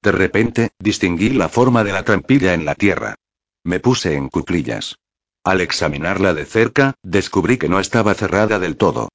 De 0.00 0.12
repente, 0.12 0.70
distinguí 0.78 1.30
la 1.30 1.48
forma 1.48 1.82
de 1.82 1.92
la 1.92 2.04
trampilla 2.04 2.54
en 2.54 2.64
la 2.64 2.76
tierra. 2.76 3.16
Me 3.64 3.80
puse 3.80 4.14
en 4.14 4.28
cuclillas. 4.28 4.94
Al 5.42 5.60
examinarla 5.60 6.32
de 6.32 6.44
cerca, 6.44 6.94
descubrí 7.02 7.58
que 7.58 7.68
no 7.68 7.80
estaba 7.80 8.14
cerrada 8.14 8.60
del 8.60 8.76
todo. 8.76 9.08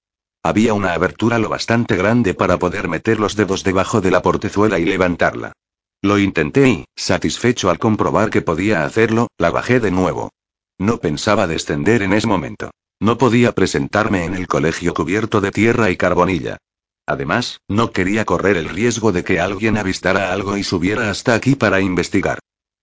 Había 0.44 0.74
una 0.74 0.92
abertura 0.92 1.40
lo 1.40 1.48
bastante 1.48 1.96
grande 1.96 2.34
para 2.34 2.60
poder 2.60 2.90
meter 2.90 3.22
los 3.22 3.38
dedos 3.38 3.64
debajo 3.64 4.02
de 4.02 4.12
la 4.12 4.22
portezuela 4.22 4.80
y 4.80 4.86
levantarla. 4.86 5.54
Lo 6.02 6.20
intenté 6.20 6.68
y, 6.68 6.86
satisfecho 6.94 7.70
al 7.70 7.80
comprobar 7.80 8.30
que 8.30 8.42
podía 8.42 8.84
hacerlo, 8.84 9.28
la 9.38 9.50
bajé 9.50 9.80
de 9.80 9.90
nuevo. 9.90 10.30
No 10.84 10.98
pensaba 10.98 11.48
descender 11.48 12.02
en 12.02 12.12
ese 12.12 12.28
momento. 12.28 12.72
No 13.00 13.18
podía 13.18 13.54
presentarme 13.54 14.26
en 14.26 14.34
el 14.34 14.50
colegio 14.50 14.94
cubierto 14.94 15.40
de 15.40 15.50
tierra 15.50 15.90
y 15.90 15.96
carbonilla. 15.96 16.58
Además, 17.08 17.62
no 17.70 17.94
quería 17.94 18.26
correr 18.26 18.58
el 18.58 18.68
riesgo 18.68 19.14
de 19.14 19.24
que 19.24 19.40
alguien 19.40 19.78
avistara 19.78 20.34
algo 20.34 20.58
y 20.58 20.64
subiera 20.66 21.10
hasta 21.10 21.36
aquí 21.36 21.56
para 21.56 21.80
investigar. 21.80 22.40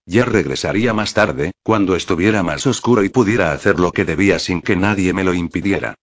Ya 0.07 0.25
regresaría 0.25 0.95
más 0.95 1.13
tarde, 1.13 1.53
cuando 1.63 1.95
estuviera 1.95 2.43
más 2.43 2.67
oscuro 2.67 3.05
y 3.05 3.11
pudiera 3.11 3.53
hacer 3.53 3.79
lo 3.79 3.93
que 3.93 4.07
debía 4.07 4.39
sin 4.39 4.63
que 4.63 4.77
nadie 4.77 5.13
me 5.13 5.23
lo 5.23 5.35
impidiera. 5.35 5.95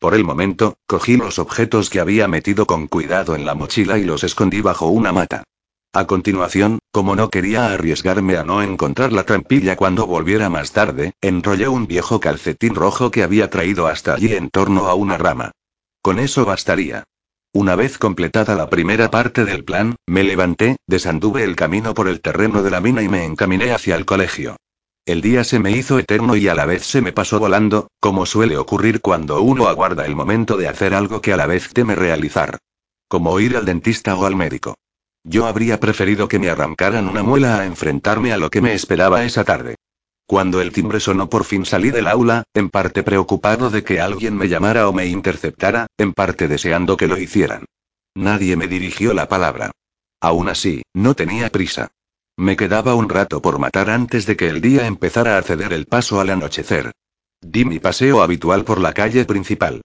Por 0.00 0.14
el 0.14 0.24
momento, 0.24 0.76
cogí 0.88 1.16
los 1.16 1.38
objetos 1.38 1.88
que 1.88 2.00
había 2.00 2.26
metido 2.26 2.66
con 2.66 2.88
cuidado 2.88 3.36
en 3.36 3.46
la 3.46 3.54
mochila 3.54 3.96
y 3.96 4.02
los 4.02 4.24
escondí 4.24 4.60
bajo 4.60 4.88
una 4.88 5.12
mata. 5.12 5.44
A 5.96 6.08
continuación, 6.08 6.80
como 6.90 7.14
no 7.14 7.30
quería 7.30 7.72
arriesgarme 7.72 8.36
a 8.36 8.42
no 8.42 8.62
encontrar 8.62 9.12
la 9.12 9.22
trampilla 9.22 9.76
cuando 9.76 10.08
volviera 10.08 10.50
más 10.50 10.72
tarde, 10.72 11.12
enrollé 11.20 11.68
un 11.68 11.86
viejo 11.86 12.18
calcetín 12.18 12.74
rojo 12.74 13.12
que 13.12 13.22
había 13.22 13.48
traído 13.48 13.86
hasta 13.86 14.14
allí 14.14 14.34
en 14.34 14.50
torno 14.50 14.88
a 14.88 14.94
una 14.94 15.18
rama. 15.18 15.52
Con 16.02 16.18
eso 16.18 16.44
bastaría. 16.44 17.04
Una 17.52 17.76
vez 17.76 17.96
completada 17.96 18.56
la 18.56 18.68
primera 18.68 19.12
parte 19.12 19.44
del 19.44 19.62
plan, 19.62 19.94
me 20.04 20.24
levanté, 20.24 20.78
desanduve 20.88 21.44
el 21.44 21.54
camino 21.54 21.94
por 21.94 22.08
el 22.08 22.20
terreno 22.20 22.64
de 22.64 22.72
la 22.72 22.80
mina 22.80 23.00
y 23.00 23.08
me 23.08 23.24
encaminé 23.24 23.70
hacia 23.70 23.94
el 23.94 24.04
colegio. 24.04 24.56
El 25.06 25.20
día 25.20 25.44
se 25.44 25.60
me 25.60 25.70
hizo 25.70 26.00
eterno 26.00 26.34
y 26.34 26.48
a 26.48 26.56
la 26.56 26.66
vez 26.66 26.84
se 26.84 27.02
me 27.02 27.12
pasó 27.12 27.38
volando, 27.38 27.86
como 28.00 28.26
suele 28.26 28.56
ocurrir 28.56 29.00
cuando 29.00 29.40
uno 29.42 29.68
aguarda 29.68 30.06
el 30.06 30.16
momento 30.16 30.56
de 30.56 30.66
hacer 30.66 30.92
algo 30.92 31.20
que 31.20 31.32
a 31.32 31.36
la 31.36 31.46
vez 31.46 31.68
teme 31.72 31.94
realizar. 31.94 32.58
Como 33.06 33.38
ir 33.38 33.56
al 33.56 33.64
dentista 33.64 34.16
o 34.16 34.26
al 34.26 34.34
médico. 34.34 34.74
Yo 35.24 35.46
habría 35.46 35.80
preferido 35.80 36.28
que 36.28 36.38
me 36.38 36.50
arrancaran 36.50 37.08
una 37.08 37.22
muela 37.22 37.58
a 37.58 37.64
enfrentarme 37.64 38.32
a 38.32 38.36
lo 38.36 38.50
que 38.50 38.60
me 38.60 38.74
esperaba 38.74 39.24
esa 39.24 39.42
tarde. 39.42 39.76
Cuando 40.26 40.60
el 40.60 40.72
timbre 40.72 41.00
sonó 41.00 41.28
por 41.28 41.44
fin 41.44 41.64
salí 41.64 41.90
del 41.90 42.06
aula, 42.06 42.44
en 42.54 42.70
parte 42.70 43.02
preocupado 43.02 43.70
de 43.70 43.82
que 43.84 44.00
alguien 44.00 44.36
me 44.36 44.48
llamara 44.48 44.88
o 44.88 44.92
me 44.92 45.06
interceptara, 45.06 45.86
en 45.98 46.12
parte 46.12 46.46
deseando 46.46 46.96
que 46.96 47.08
lo 47.08 47.18
hicieran. 47.18 47.64
Nadie 48.14 48.56
me 48.56 48.68
dirigió 48.68 49.12
la 49.14 49.28
palabra. 49.28 49.70
Aún 50.20 50.48
así, 50.48 50.82
no 50.94 51.14
tenía 51.14 51.50
prisa. 51.50 51.88
Me 52.36 52.56
quedaba 52.56 52.94
un 52.94 53.08
rato 53.08 53.40
por 53.40 53.58
matar 53.58 53.90
antes 53.90 54.26
de 54.26 54.36
que 54.36 54.48
el 54.48 54.60
día 54.60 54.86
empezara 54.86 55.38
a 55.38 55.42
ceder 55.42 55.72
el 55.72 55.86
paso 55.86 56.20
al 56.20 56.30
anochecer. 56.30 56.92
Di 57.40 57.64
mi 57.64 57.78
paseo 57.78 58.22
habitual 58.22 58.64
por 58.64 58.80
la 58.80 58.92
calle 58.92 59.24
principal. 59.24 59.82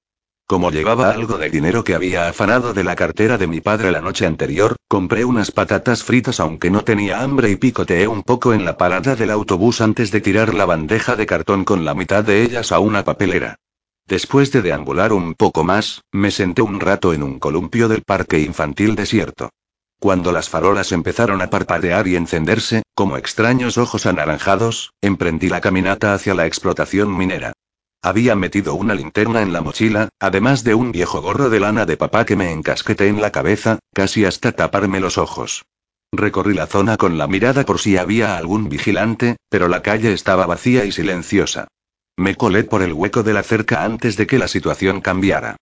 Como 0.49 0.71
llevaba 0.71 1.11
algo 1.11 1.37
de 1.37 1.51
dinero 1.51 1.83
que 1.83 1.93
había 1.93 2.27
afanado 2.27 2.73
de 2.73 2.83
la 2.83 2.95
cartera 2.95 3.37
de 3.37 3.45
mi 3.45 3.61
padre 3.61 3.91
la 3.91 4.01
noche 4.01 4.25
anterior, 4.25 4.77
compré 4.87 5.23
unas 5.23 5.51
patatas 5.51 6.03
fritas 6.03 6.39
aunque 6.39 6.71
no 6.71 6.83
tenía 6.83 7.21
hambre 7.21 7.51
y 7.51 7.55
picoteé 7.55 8.07
un 8.07 8.23
poco 8.23 8.51
en 8.55 8.65
la 8.65 8.75
parada 8.75 9.15
del 9.15 9.29
autobús 9.29 9.79
antes 9.79 10.09
de 10.09 10.21
tirar 10.21 10.55
la 10.55 10.65
bandeja 10.65 11.15
de 11.15 11.27
cartón 11.27 11.65
con 11.65 11.85
la 11.85 11.93
mitad 11.93 12.23
de 12.23 12.41
ellas 12.41 12.71
a 12.71 12.79
una 12.79 13.05
papelera. 13.05 13.57
Después 14.07 14.51
de 14.51 14.63
deambular 14.63 15.13
un 15.13 15.35
poco 15.35 15.63
más, 15.63 16.01
me 16.11 16.31
senté 16.31 16.63
un 16.63 16.79
rato 16.79 17.13
en 17.13 17.21
un 17.21 17.37
columpio 17.37 17.87
del 17.87 18.01
parque 18.01 18.39
infantil 18.39 18.95
desierto. 18.95 19.51
Cuando 19.99 20.31
las 20.31 20.49
farolas 20.49 20.91
empezaron 20.91 21.43
a 21.43 21.51
parpadear 21.51 22.07
y 22.07 22.15
encenderse, 22.15 22.81
como 22.95 23.17
extraños 23.17 23.77
ojos 23.77 24.07
anaranjados, 24.07 24.93
emprendí 24.99 25.47
la 25.47 25.61
caminata 25.61 26.15
hacia 26.15 26.33
la 26.33 26.47
explotación 26.47 27.15
minera. 27.15 27.53
Había 28.01 28.35
metido 28.35 28.75
una 28.75 28.95
linterna 28.95 29.41
en 29.41 29.51
la 29.51 29.61
mochila, 29.61 30.07
además 30.19 30.63
de 30.63 30.73
un 30.73 30.93
viejo 30.93 31.21
gorro 31.21 31.49
de 31.49 31.59
lana 31.59 31.85
de 31.85 31.97
papá 31.97 32.25
que 32.25 32.37
me 32.37 32.51
encasqueté 32.51 33.07
en 33.07 33.21
la 33.21 33.31
cabeza, 33.31 33.79
casi 33.93 34.23
hasta 34.23 34.53
taparme 34.53 35.01
los 35.01 35.17
ojos. 35.17 35.65
Recorrí 36.11 36.53
la 36.53 36.65
zona 36.65 36.95
con 36.95 37.17
la 37.17 37.27
mirada 37.27 37.65
por 37.65 37.79
si 37.79 37.97
había 37.97 38.37
algún 38.37 38.69
vigilante, 38.69 39.35
pero 39.49 39.67
la 39.67 39.81
calle 39.81 40.13
estaba 40.13 40.45
vacía 40.45 40.85
y 40.85 40.93
silenciosa. 40.93 41.67
Me 42.17 42.35
colé 42.35 42.63
por 42.63 42.81
el 42.81 42.93
hueco 42.93 43.21
de 43.21 43.33
la 43.33 43.43
cerca 43.43 43.83
antes 43.83 44.15
de 44.15 44.27
que 44.27 44.39
la 44.39 44.47
situación 44.47 45.01
cambiara. 45.01 45.57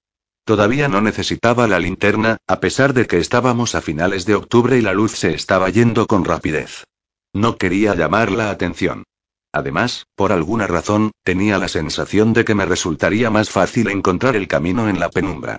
Todavía 0.45 0.87
no 0.87 1.01
necesitaba 1.01 1.67
la 1.67 1.79
linterna, 1.79 2.37
a 2.47 2.59
pesar 2.59 2.93
de 2.93 3.07
que 3.07 3.17
estábamos 3.17 3.75
a 3.75 3.81
finales 3.81 4.25
de 4.25 4.35
octubre 4.35 4.77
y 4.77 4.81
la 4.81 4.93
luz 4.93 5.11
se 5.17 5.33
estaba 5.33 5.69
yendo 5.69 6.07
con 6.07 6.23
rapidez. 6.23 6.85
No 7.33 7.57
quería 7.57 7.95
llamar 7.95 8.31
la 8.31 8.49
atención. 8.49 9.03
Además, 9.57 10.05
por 10.13 10.31
alguna 10.31 10.67
razón, 10.67 11.09
tenía 11.23 11.57
la 11.57 11.67
sensación 11.67 12.31
de 12.31 12.45
que 12.45 12.53
me 12.53 12.67
resultaría 12.67 13.31
más 13.31 13.49
fácil 13.49 13.89
encontrar 13.89 14.35
el 14.35 14.47
camino 14.47 14.87
en 14.87 14.99
la 14.99 15.09
penumbra. 15.09 15.57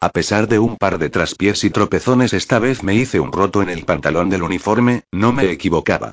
A 0.00 0.10
pesar 0.10 0.46
de 0.46 0.60
un 0.60 0.76
par 0.76 0.98
de 0.98 1.10
traspiés 1.10 1.64
y 1.64 1.70
tropezones, 1.70 2.32
esta 2.32 2.60
vez 2.60 2.84
me 2.84 2.94
hice 2.94 3.18
un 3.18 3.32
roto 3.32 3.60
en 3.60 3.68
el 3.68 3.84
pantalón 3.84 4.30
del 4.30 4.44
uniforme, 4.44 5.02
no 5.10 5.32
me 5.32 5.50
equivocaba. 5.50 6.12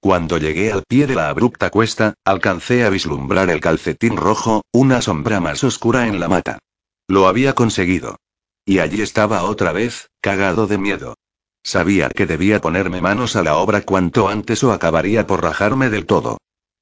Cuando 0.00 0.38
llegué 0.38 0.72
al 0.72 0.82
pie 0.88 1.06
de 1.06 1.14
la 1.14 1.28
abrupta 1.28 1.68
cuesta, 1.68 2.14
alcancé 2.24 2.86
a 2.86 2.88
vislumbrar 2.88 3.50
el 3.50 3.60
calcetín 3.60 4.16
rojo, 4.16 4.62
una 4.72 5.02
sombra 5.02 5.40
más 5.40 5.62
oscura 5.64 6.06
en 6.06 6.20
la 6.20 6.28
mata. 6.28 6.58
Lo 7.06 7.28
había 7.28 7.52
conseguido. 7.54 8.16
Y 8.64 8.78
allí 8.78 9.02
estaba 9.02 9.42
otra 9.42 9.72
vez, 9.72 10.08
cagado 10.22 10.66
de 10.66 10.78
miedo. 10.78 11.16
Sabía 11.62 12.08
que 12.08 12.24
debía 12.24 12.62
ponerme 12.62 13.02
manos 13.02 13.36
a 13.36 13.42
la 13.42 13.58
obra 13.58 13.82
cuanto 13.82 14.28
antes 14.28 14.64
o 14.64 14.72
acabaría 14.72 15.26
por 15.26 15.42
rajarme 15.42 15.90
del 15.90 16.06
todo. 16.06 16.38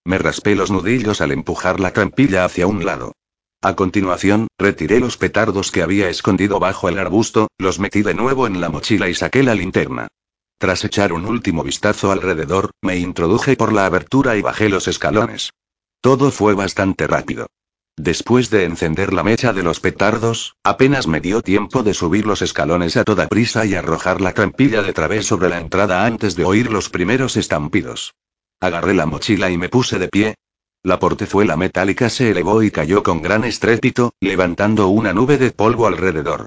Me 0.07 0.19
raspé 0.19 0.55
los 0.55 0.71
nudillos 0.71 1.21
al 1.21 1.33
empujar 1.33 1.81
la 1.81 1.93
trampilla 1.93 2.45
hacia 2.45 2.69
un 2.69 2.85
lado. 2.85 3.11
A 3.61 3.75
continuación, 3.75 4.47
retiré 4.57 5.01
los 5.01 5.17
petardos 5.17 5.73
que 5.73 5.83
había 5.83 6.09
escondido 6.09 6.61
bajo 6.61 6.89
el 6.89 7.01
arbusto, 7.01 7.49
los 7.59 7.81
metí 7.81 8.03
de 8.03 8.15
nuevo 8.15 8.47
en 8.47 8.61
la 8.61 8.69
mochila 8.69 9.09
y 9.09 9.15
saqué 9.15 9.43
la 9.43 9.57
linterna. 9.57 10.07
Tras 10.59 10.85
echar 10.85 11.13
un 11.13 11.27
último 11.27 11.65
vistazo 11.65 12.13
alrededor, 12.13 12.71
me 12.83 12.97
introduje 12.99 13.57
por 13.57 13.73
la 13.73 13.85
abertura 13.85 14.37
y 14.37 14.43
bajé 14.43 14.69
los 14.69 14.87
escalones. 14.87 15.51
Todo 16.01 16.31
fue 16.31 16.55
bastante 16.55 17.09
rápido. 17.09 17.49
Después 17.97 18.49
de 18.49 18.63
encender 18.63 19.13
la 19.13 19.25
mecha 19.25 19.53
de 19.53 19.65
los 19.65 19.81
petardos, 19.81 20.55
apenas 20.63 21.09
me 21.09 21.21
dio 21.21 21.43
tiempo 21.43 21.83
de 21.83 21.95
subir 21.95 22.27
los 22.27 22.43
escalones 22.43 22.97
a 22.97 23.03
toda 23.03 23.27
prisa 23.27 23.67
y 23.67 23.75
arrojar 23.75 24.21
la 24.21 24.35
trampilla 24.35 24.83
de 24.83 24.93
través 24.93 25.27
sobre 25.27 25.49
la 25.49 25.59
entrada 25.59 26.07
antes 26.07 26.37
de 26.37 26.45
oír 26.45 26.71
los 26.71 26.91
primeros 26.91 27.37
estampidos. 27.37 28.15
Agarré 28.61 28.95
la 28.95 29.07
mochila 29.07 29.51
y 29.51 29.59
me 29.59 29.69
puse 29.69 29.99
de 29.99 30.09
pie. 30.09 30.35
La 30.83 30.99
portezuela 30.99 31.57
metálica 31.57 32.09
se 32.09 32.31
elevó 32.31 32.63
y 32.63 32.71
cayó 32.71 33.03
con 33.03 33.21
gran 33.21 33.45
estrépito, 33.45 34.13
levantando 34.21 34.89
una 34.89 35.13
nube 35.13 35.37
de 35.37 35.51
polvo 35.51 35.87
alrededor. 35.87 36.47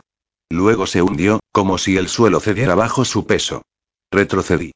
Luego 0.50 0.88
se 0.88 1.02
hundió, 1.02 1.40
como 1.52 1.78
si 1.78 1.98
el 1.98 2.10
suelo 2.10 2.40
cediera 2.40 2.74
bajo 2.74 3.06
su 3.06 3.28
peso. 3.28 3.62
Retrocedí. 4.12 4.72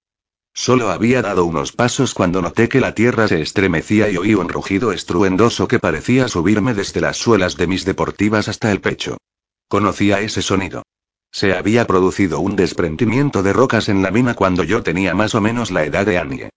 Solo 0.53 0.91
había 0.91 1.23
dado 1.23 1.45
unos 1.45 1.71
pasos 1.71 2.13
cuando 2.13 2.41
noté 2.41 2.69
que 2.69 2.79
la 2.79 2.93
tierra 2.93 3.27
se 3.27 3.41
estremecía 3.41 4.09
y 4.09 4.17
oí 4.17 4.35
un 4.35 4.49
rugido 4.49 4.91
estruendoso 4.91 5.67
que 5.67 5.79
parecía 5.79 6.27
subirme 6.27 6.75
desde 6.75 7.01
las 7.01 7.17
suelas 7.17 7.57
de 7.57 7.65
mis 7.65 7.85
deportivas 7.85 8.47
hasta 8.47 8.71
el 8.71 8.79
pecho. 8.79 9.17
Conocía 9.67 10.21
ese 10.21 10.43
sonido. 10.43 10.83
Se 11.31 11.55
había 11.55 11.87
producido 11.87 12.39
un 12.39 12.55
desprendimiento 12.55 13.41
de 13.41 13.53
rocas 13.53 13.89
en 13.89 14.03
la 14.03 14.11
mina 14.11 14.35
cuando 14.35 14.63
yo 14.63 14.83
tenía 14.83 15.15
más 15.15 15.33
o 15.33 15.41
menos 15.41 15.71
la 15.71 15.83
edad 15.83 16.05
de 16.05 16.19
Annie. 16.19 16.49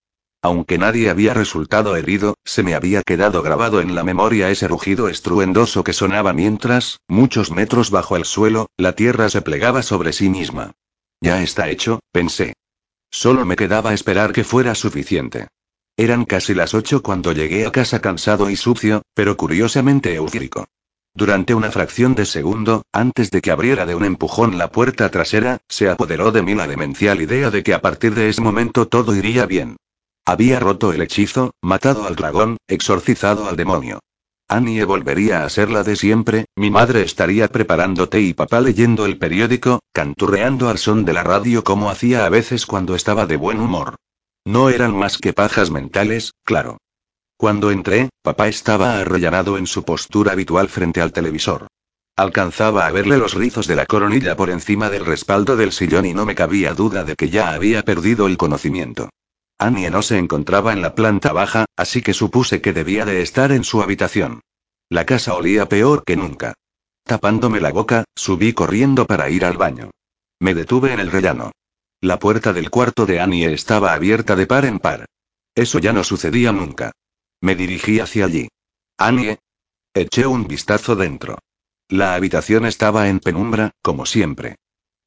Aunque 0.47 0.79
nadie 0.79 1.11
había 1.11 1.35
resultado 1.35 1.97
herido, 1.97 2.37
se 2.45 2.63
me 2.63 2.77
había 2.77 3.03
quedado 3.03 3.43
grabado 3.43 3.81
en 3.81 3.97
la 3.97 4.05
memoria 4.05 4.49
ese 4.49 4.69
rugido 4.69 5.09
estruendoso 5.09 5.83
que 5.83 5.93
sonaba 5.93 6.33
mientras, 6.33 7.01
muchos 7.09 7.51
metros 7.51 7.91
bajo 7.91 8.15
el 8.15 8.25
suelo, 8.25 8.71
la 8.77 8.93
tierra 8.93 9.29
se 9.29 9.43
plegaba 9.43 9.83
sobre 9.83 10.13
sí 10.13 10.29
misma. 10.29 10.71
Ya 11.21 11.43
está 11.43 11.69
hecho, 11.69 11.99
pensé. 12.13 12.53
Solo 13.11 13.45
me 13.45 13.57
quedaba 13.57 13.93
esperar 13.93 14.33
que 14.33 14.45
fuera 14.45 14.77
suficiente. 14.77 15.49
Eran 15.97 16.25
casi 16.25 16.55
las 16.55 16.75
ocho 16.75 17.03
cuando 17.03 17.33
llegué 17.33 17.67
a 17.67 17.73
casa 17.73 18.01
cansado 18.01 18.49
y 18.49 18.55
sucio, 18.55 19.03
pero 19.15 19.37
curiosamente 19.37 20.15
eufórico. 20.15 20.69
Durante 21.13 21.55
una 21.55 21.73
fracción 21.73 22.15
de 22.15 22.25
segundo, 22.25 22.85
antes 22.93 23.33
de 23.33 23.41
que 23.41 23.51
abriera 23.51 23.85
de 23.85 23.97
un 23.97 24.05
empujón 24.05 24.59
la 24.59 24.71
puerta 24.71 25.11
trasera, 25.11 25.59
se 25.69 25.89
apoderó 25.89 26.31
de 26.31 26.43
mí 26.43 26.55
la 26.55 26.69
demencial 26.69 27.21
idea 27.21 27.51
de 27.51 27.65
que 27.65 27.75
a 27.75 27.81
partir 27.81 28.15
de 28.15 28.29
ese 28.29 28.43
momento 28.43 28.87
todo 28.87 29.13
iría 29.17 29.45
bien. 29.45 29.77
Había 30.29 30.59
roto 30.59 30.93
el 30.93 31.03
hechizo, 31.03 31.53
matado 31.63 32.05
al 32.05 32.17
dragón, 32.17 32.57
exorcizado 32.67 33.49
al 33.49 33.55
demonio. 33.55 34.01
Annie 34.49 34.83
volvería 34.83 35.45
a 35.45 35.49
ser 35.49 35.71
la 35.71 35.85
de 35.85 35.95
siempre, 35.95 36.47
mi 36.57 36.69
madre 36.69 37.03
estaría 37.03 37.47
preparando 37.47 38.09
té 38.09 38.23
y 38.23 38.35
papá 38.35 38.61
leyendo 38.61 39.07
el 39.07 39.19
periódico, 39.19 39.79
canturreando 39.93 40.69
al 40.69 40.79
son 40.79 41.05
de 41.05 41.13
la 41.13 41.23
radio 41.23 41.63
como 41.63 41.91
hacía 41.91 42.27
a 42.27 42.29
veces 42.29 42.67
cuando 42.67 42.97
estaba 42.97 43.27
de 43.27 43.37
buen 43.37 43.61
humor. 43.61 43.95
No 44.45 44.69
eran 44.69 44.97
más 44.97 45.19
que 45.19 45.33
pajas 45.33 45.71
mentales, 45.71 46.33
claro. 46.43 46.79
Cuando 47.37 47.71
entré, 47.71 48.09
papá 48.23 48.49
estaba 48.49 48.99
arrellanado 48.99 49.59
en 49.59 49.69
su 49.69 49.85
postura 49.85 50.33
habitual 50.33 50.69
frente 50.69 51.01
al 51.01 51.13
televisor. 51.13 51.69
Alcanzaba 52.17 52.87
a 52.87 52.91
verle 52.91 53.19
los 53.19 53.35
rizos 53.35 53.69
de 53.69 53.77
la 53.77 53.87
coronilla 53.87 54.37
por 54.37 54.51
encima 54.51 54.91
del 54.91 55.07
respaldo 55.07 55.57
del 55.57 55.71
sillón 55.71 56.05
y 56.05 56.15
no 56.15 56.27
me 56.27 56.35
cabía 56.35 56.75
duda 56.75 57.05
de 57.05 57.15
que 57.15 57.31
ya 57.31 57.53
había 57.53 57.85
perdido 57.85 58.27
el 58.27 58.37
conocimiento. 58.37 59.11
Annie 59.59 59.91
no 59.91 60.03
se 60.03 60.19
encontraba 60.19 60.73
en 60.73 60.83
la 60.83 60.95
planta 60.95 61.33
baja, 61.33 61.67
así 61.77 62.03
que 62.03 62.13
supuse 62.13 62.61
que 62.61 62.73
debía 62.73 63.05
de 63.05 63.23
estar 63.23 63.53
en 63.53 63.65
su 63.65 63.83
habitación. 63.83 64.41
La 64.89 65.07
casa 65.07 65.35
olía 65.35 65.69
peor 65.69 66.05
que 66.05 66.17
nunca. 66.17 66.55
Tapándome 67.05 67.61
la 67.61 67.73
boca, 67.73 68.05
subí 68.15 68.53
corriendo 68.53 69.07
para 69.07 69.31
ir 69.31 69.45
al 69.45 69.57
baño. 69.57 69.91
Me 70.41 70.55
detuve 70.55 70.93
en 70.93 71.01
el 71.01 71.11
rellano. 71.11 71.53
La 72.01 72.19
puerta 72.19 72.53
del 72.53 72.71
cuarto 72.71 73.07
de 73.07 73.21
Annie 73.21 73.47
estaba 73.47 73.95
abierta 73.95 74.37
de 74.37 74.47
par 74.47 74.67
en 74.67 74.79
par. 74.79 75.07
Eso 75.55 75.79
ya 75.79 75.93
no 75.93 76.05
sucedía 76.05 76.53
nunca. 76.53 76.93
Me 77.41 77.55
dirigí 77.55 78.01
hacia 78.01 78.27
allí. 78.27 78.49
Annie. 78.99 79.39
Eché 79.95 80.27
un 80.27 80.47
vistazo 80.47 80.95
dentro. 80.95 81.39
La 81.89 82.15
habitación 82.15 82.67
estaba 82.67 83.09
en 83.09 83.21
penumbra, 83.21 83.71
como 83.81 84.05
siempre. 84.05 84.57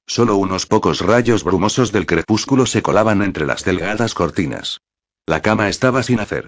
Solo 0.10 0.38
unos 0.38 0.66
pocos 0.66 1.02
rayos 1.02 1.44
brumosos 1.44 1.92
del 1.92 2.08
crepúsculo 2.08 2.66
se 2.66 2.82
colaban 2.82 3.22
entre 3.22 3.46
las 3.46 3.64
delgadas 3.64 4.16
cortinas. 4.16 4.82
La 5.28 5.44
cama 5.44 5.70
estaba 5.70 6.02
sin 6.02 6.20
hacer. 6.20 6.48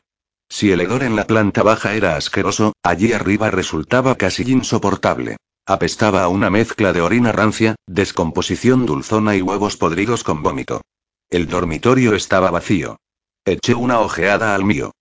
Si 0.50 0.72
el 0.72 0.82
hedor 0.82 1.04
en 1.04 1.16
la 1.16 1.28
planta 1.28 1.62
baja 1.62 1.94
era 1.94 2.16
asqueroso, 2.16 2.74
allí 2.82 3.14
arriba 3.14 3.52
resultaba 3.52 4.16
casi 4.16 4.52
insoportable. 4.52 5.38
Apestaba 5.68 6.24
a 6.24 6.28
una 6.28 6.50
mezcla 6.50 6.92
de 6.92 7.02
orina 7.02 7.32
rancia, 7.32 7.76
descomposición 7.86 8.88
dulzona 8.88 9.36
y 9.36 9.44
huevos 9.44 9.78
podridos 9.78 10.24
con 10.24 10.42
vómito. 10.42 10.82
El 11.30 11.48
dormitorio 11.48 12.16
estaba 12.16 12.50
vacío. 12.50 12.98
Eché 13.46 13.76
una 13.76 14.00
ojeada 14.00 14.56
al 14.56 14.66
mío. 14.66 14.92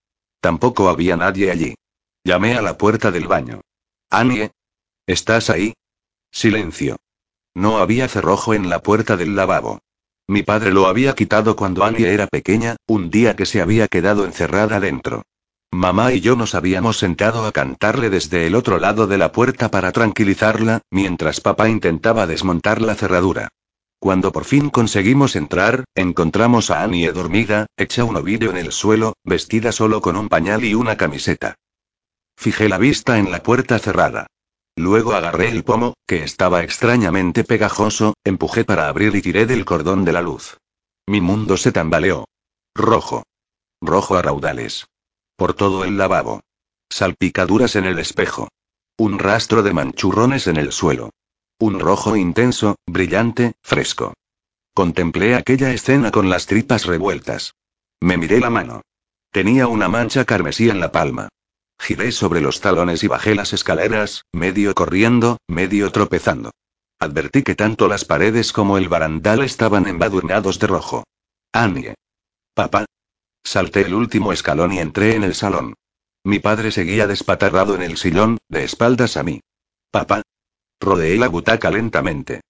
Tampoco 0.43 0.91
había 0.91 1.17
nadie 1.17 1.51
allí. 1.51 1.77
Llamé 2.25 2.57
a 2.57 2.61
la 2.63 2.77
puerta 2.77 3.11
del 3.11 3.27
baño. 3.27 3.63
Annie. 4.11 4.51
¿Estás 5.07 5.49
ahí? 5.49 5.73
Silencio. 6.31 6.99
No 7.55 7.79
había 7.79 8.09
cerrojo 8.09 8.55
en 8.55 8.69
la 8.69 8.81
puerta 8.81 9.17
del 9.17 9.35
lavabo. 9.37 9.81
Mi 10.29 10.43
padre 10.43 10.73
lo 10.73 10.87
había 10.87 11.15
quitado 11.15 11.57
cuando 11.57 11.85
Annie 11.85 12.07
era 12.07 12.29
pequeña, 12.29 12.77
un 12.87 13.11
día 13.11 13.35
que 13.35 13.47
se 13.47 13.61
había 13.61 13.89
quedado 13.89 14.25
encerrada 14.25 14.79
dentro. 14.79 15.23
Mamá 15.73 16.13
y 16.13 16.21
yo 16.21 16.37
nos 16.37 16.55
habíamos 16.55 16.99
sentado 16.99 17.47
a 17.47 17.53
cantarle 17.53 18.11
desde 18.11 18.47
el 18.47 18.55
otro 18.55 18.79
lado 18.79 19.07
de 19.07 19.19
la 19.19 19.33
puerta 19.33 19.71
para 19.71 19.93
tranquilizarla, 19.93 20.83
mientras 20.91 21.41
papá 21.41 21.69
intentaba 21.69 22.27
desmontar 22.27 22.81
la 22.83 22.95
cerradura. 22.95 23.49
Cuando 24.01 24.33
por 24.33 24.45
fin 24.45 24.71
conseguimos 24.71 25.37
entrar, 25.37 25.85
encontramos 25.95 26.71
a 26.71 26.83
Annie 26.83 27.13
dormida, 27.13 27.67
hecha 27.77 28.05
un 28.05 28.17
ovillo 28.17 28.51
en 28.51 28.57
el 28.57 28.73
suelo, 28.73 29.15
vestida 29.25 29.73
solo 29.73 30.01
con 30.01 30.17
un 30.17 30.29
pañal 30.29 30.65
y 30.65 30.75
una 30.75 30.97
camiseta. 30.97 31.57
Fijé 32.37 32.69
la 32.69 32.79
vista 32.79 33.19
en 33.19 33.31
la 33.31 33.43
puerta 33.43 33.79
cerrada. 33.79 34.27
Luego 34.77 35.13
agarré 35.13 35.51
el 35.51 35.65
pomo, 35.65 35.95
que 36.07 36.23
estaba 36.23 36.63
extrañamente 36.63 37.45
pegajoso, 37.45 38.15
empujé 38.25 38.65
para 38.65 38.89
abrir 38.89 39.15
y 39.15 39.23
tiré 39.23 39.47
del 39.47 39.65
cordón 39.65 40.05
de 40.05 40.13
la 40.13 40.23
luz. 40.23 40.59
Mi 41.07 41.21
mundo 41.21 41.57
se 41.57 41.73
tambaleó. 41.73 42.27
Rojo. 42.75 43.25
Rojo 43.81 44.17
a 44.17 44.23
raudales. 44.23 44.87
Por 45.37 45.55
todo 45.55 45.85
el 45.85 45.99
lavabo. 45.99 46.41
Salpicaduras 46.91 47.77
en 47.77 47.85
el 47.85 47.99
espejo. 47.99 48.49
Un 48.97 49.19
rastro 49.19 49.63
de 49.63 49.73
manchurrones 49.73 50.47
en 50.47 50.57
el 50.57 50.73
suelo. 50.73 51.11
Un 51.59 51.79
rojo 51.81 52.17
intenso, 52.17 52.77
brillante, 52.87 53.53
fresco. 53.63 54.15
Contemplé 54.75 55.35
aquella 55.35 55.73
escena 55.73 56.11
con 56.11 56.31
las 56.31 56.47
tripas 56.47 56.87
revueltas. 56.87 57.55
Me 58.01 58.17
miré 58.17 58.41
la 58.41 58.51
mano. 58.51 58.83
Tenía 59.31 59.67
una 59.67 59.89
mancha 59.89 60.25
carmesí 60.25 60.71
en 60.71 60.81
la 60.81 60.91
palma. 60.91 61.29
Giré 61.81 62.13
sobre 62.13 62.43
los 62.43 62.61
talones 62.61 63.03
y 63.03 63.09
bajé 63.09 63.35
las 63.35 63.55
escaleras, 63.55 64.27
medio 64.33 64.75
corriendo, 64.75 65.39
medio 65.49 65.91
tropezando. 65.91 66.51
Advertí 66.99 67.43
que 67.43 67.55
tanto 67.55 67.89
las 67.89 68.05
paredes 68.05 68.53
como 68.53 68.77
el 68.77 68.91
barandal 68.91 69.43
estaban 69.43 69.89
embadurnados 69.89 70.59
de 70.59 70.67
rojo. 70.67 71.05
Annie. 71.53 71.95
Papá. 72.55 72.85
Salté 73.43 73.81
el 73.81 73.95
último 73.95 74.35
escalón 74.35 74.73
y 74.75 74.79
entré 74.79 75.15
en 75.15 75.25
el 75.25 75.35
salón. 75.35 75.73
Mi 76.23 76.39
padre 76.39 76.71
seguía 76.71 77.07
despatarrado 77.07 77.75
en 77.75 77.83
el 77.83 77.97
sillón, 77.97 78.37
de 78.51 78.65
espaldas 78.65 79.17
a 79.17 79.23
mí. 79.23 79.41
Papá. 79.91 80.21
Rodeé 80.81 81.17
la 81.17 81.29
butaca 81.29 81.71
lentamente. 81.71 82.43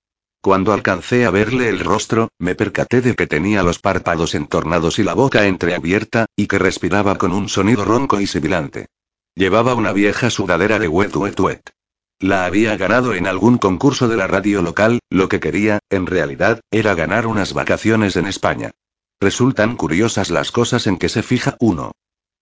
Cuando 0.43 0.73
alcancé 0.73 1.25
a 1.25 1.31
verle 1.31 1.69
el 1.69 1.79
rostro, 1.79 2.31
me 2.41 2.57
percaté 2.57 3.01
de 3.01 3.15
que 3.15 3.29
tenía 3.29 3.63
los 3.63 3.79
párpados 3.79 4.35
entornados 4.35 4.99
y 4.99 5.05
la 5.05 5.15
boca 5.15 5.47
entreabierta, 5.47 6.27
y 6.35 6.49
que 6.49 6.59
respiraba 6.59 7.17
con 7.17 7.33
un 7.33 7.49
sonido 7.49 7.85
ronco 7.85 8.21
y 8.21 8.27
sibilante. 8.27 8.89
Llevaba 9.35 9.75
una 9.75 9.93
vieja 9.93 10.31
sudadera 10.31 10.79
de 10.79 10.89
wet 10.89 11.15
wet 11.17 11.39
wet. 11.39 11.71
La 12.19 12.45
había 12.45 12.77
ganado 12.77 13.15
en 13.15 13.27
algún 13.27 13.59
concurso 13.59 14.09
de 14.09 14.17
la 14.17 14.27
radio 14.27 14.61
local, 14.61 14.99
lo 15.09 15.29
que 15.29 15.41
quería, 15.41 15.79
en 15.89 16.07
realidad, 16.07 16.61
era 16.71 16.95
ganar 16.95 17.27
unas 17.27 17.55
vacaciones 17.55 18.17
en 18.17 18.27
España. 18.27 18.73
Resultan 19.21 19.77
curiosas 19.77 20.31
las 20.31 20.51
cosas 20.51 20.87
en 20.87 20.99
que 20.99 21.09
se 21.09 21.23
fija 21.23 21.57
uno. 21.61 21.93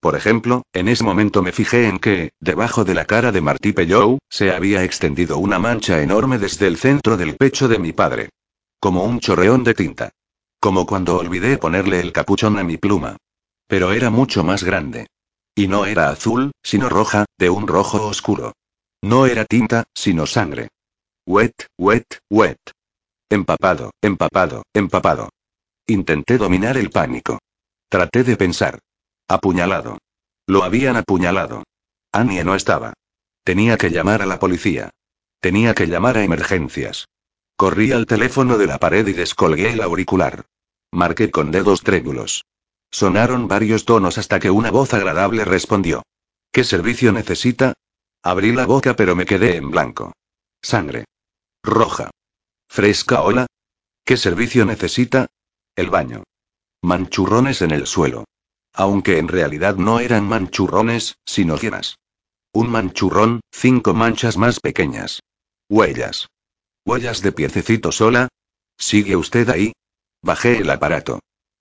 Por 0.00 0.16
ejemplo, 0.16 0.62
en 0.72 0.88
ese 0.88 1.04
momento 1.04 1.42
me 1.42 1.52
fijé 1.52 1.88
en 1.88 1.98
que, 1.98 2.30
debajo 2.40 2.84
de 2.84 2.94
la 2.94 3.04
cara 3.04 3.32
de 3.32 3.40
Martí 3.40 3.72
Pellou, 3.72 4.18
se 4.28 4.52
había 4.52 4.84
extendido 4.84 5.38
una 5.38 5.58
mancha 5.58 6.02
enorme 6.02 6.38
desde 6.38 6.68
el 6.68 6.76
centro 6.76 7.16
del 7.16 7.36
pecho 7.36 7.68
de 7.68 7.78
mi 7.78 7.92
padre. 7.92 8.30
Como 8.80 9.04
un 9.04 9.20
chorreón 9.20 9.64
de 9.64 9.74
tinta. 9.74 10.10
Como 10.60 10.86
cuando 10.86 11.16
olvidé 11.18 11.58
ponerle 11.58 12.00
el 12.00 12.12
capuchón 12.12 12.58
a 12.58 12.64
mi 12.64 12.76
pluma. 12.76 13.16
Pero 13.66 13.92
era 13.92 14.10
mucho 14.10 14.44
más 14.44 14.62
grande. 14.62 15.08
Y 15.58 15.66
no 15.66 15.86
era 15.86 16.10
azul, 16.10 16.52
sino 16.62 16.88
roja, 16.88 17.24
de 17.36 17.50
un 17.50 17.66
rojo 17.66 18.06
oscuro. 18.06 18.52
No 19.02 19.26
era 19.26 19.44
tinta, 19.44 19.88
sino 19.92 20.24
sangre. 20.24 20.68
Wet, 21.26 21.66
wet, 21.76 22.06
wet. 22.30 22.60
Empapado, 23.28 23.90
empapado, 24.00 24.62
empapado. 24.72 25.30
Intenté 25.88 26.38
dominar 26.38 26.76
el 26.76 26.90
pánico. 26.90 27.40
Traté 27.88 28.22
de 28.22 28.36
pensar. 28.36 28.78
Apuñalado. 29.26 29.98
Lo 30.46 30.62
habían 30.62 30.94
apuñalado. 30.94 31.64
Annie 32.12 32.44
no 32.44 32.54
estaba. 32.54 32.92
Tenía 33.42 33.78
que 33.78 33.90
llamar 33.90 34.22
a 34.22 34.26
la 34.26 34.38
policía. 34.38 34.90
Tenía 35.40 35.74
que 35.74 35.88
llamar 35.88 36.18
a 36.18 36.22
emergencias. 36.22 37.08
Corrí 37.56 37.90
al 37.90 38.06
teléfono 38.06 38.58
de 38.58 38.68
la 38.68 38.78
pared 38.78 39.04
y 39.08 39.12
descolgué 39.12 39.72
el 39.72 39.80
auricular. 39.80 40.44
Marqué 40.92 41.32
con 41.32 41.50
dedos 41.50 41.82
trémulos. 41.82 42.44
Sonaron 42.90 43.48
varios 43.48 43.84
tonos 43.84 44.18
hasta 44.18 44.40
que 44.40 44.50
una 44.50 44.70
voz 44.70 44.94
agradable 44.94 45.44
respondió. 45.44 46.02
¿Qué 46.50 46.64
servicio 46.64 47.12
necesita? 47.12 47.74
Abrí 48.22 48.52
la 48.52 48.66
boca 48.66 48.96
pero 48.96 49.14
me 49.14 49.26
quedé 49.26 49.56
en 49.56 49.70
blanco. 49.70 50.12
Sangre. 50.62 51.04
Roja. 51.62 52.10
Fresca 52.68 53.22
hola. 53.22 53.46
¿Qué 54.04 54.16
servicio 54.16 54.64
necesita? 54.64 55.28
El 55.76 55.90
baño. 55.90 56.24
Manchurrones 56.82 57.62
en 57.62 57.70
el 57.70 57.86
suelo. 57.86 58.24
Aunque 58.72 59.18
en 59.18 59.28
realidad 59.28 59.76
no 59.76 60.00
eran 60.00 60.26
manchurrones, 60.28 61.16
sino 61.24 61.56
cienas. 61.56 61.98
Un 62.52 62.70
manchurrón, 62.70 63.40
cinco 63.52 63.94
manchas 63.94 64.36
más 64.36 64.60
pequeñas. 64.60 65.20
Huellas. 65.68 66.28
¿Huellas 66.84 67.20
de 67.22 67.32
piececito 67.32 67.92
sola? 67.92 68.28
¿Sigue 68.78 69.16
usted 69.16 69.48
ahí? 69.50 69.72
Bajé 70.22 70.58
el 70.58 70.70
aparato. 70.70 71.20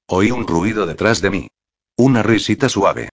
Oí 0.09 0.31
un 0.31 0.47
ruido 0.47 0.85
detrás 0.85 1.21
de 1.21 1.29
mí. 1.29 1.47
Una 1.97 2.23
risita 2.23 2.69
suave. 2.69 3.09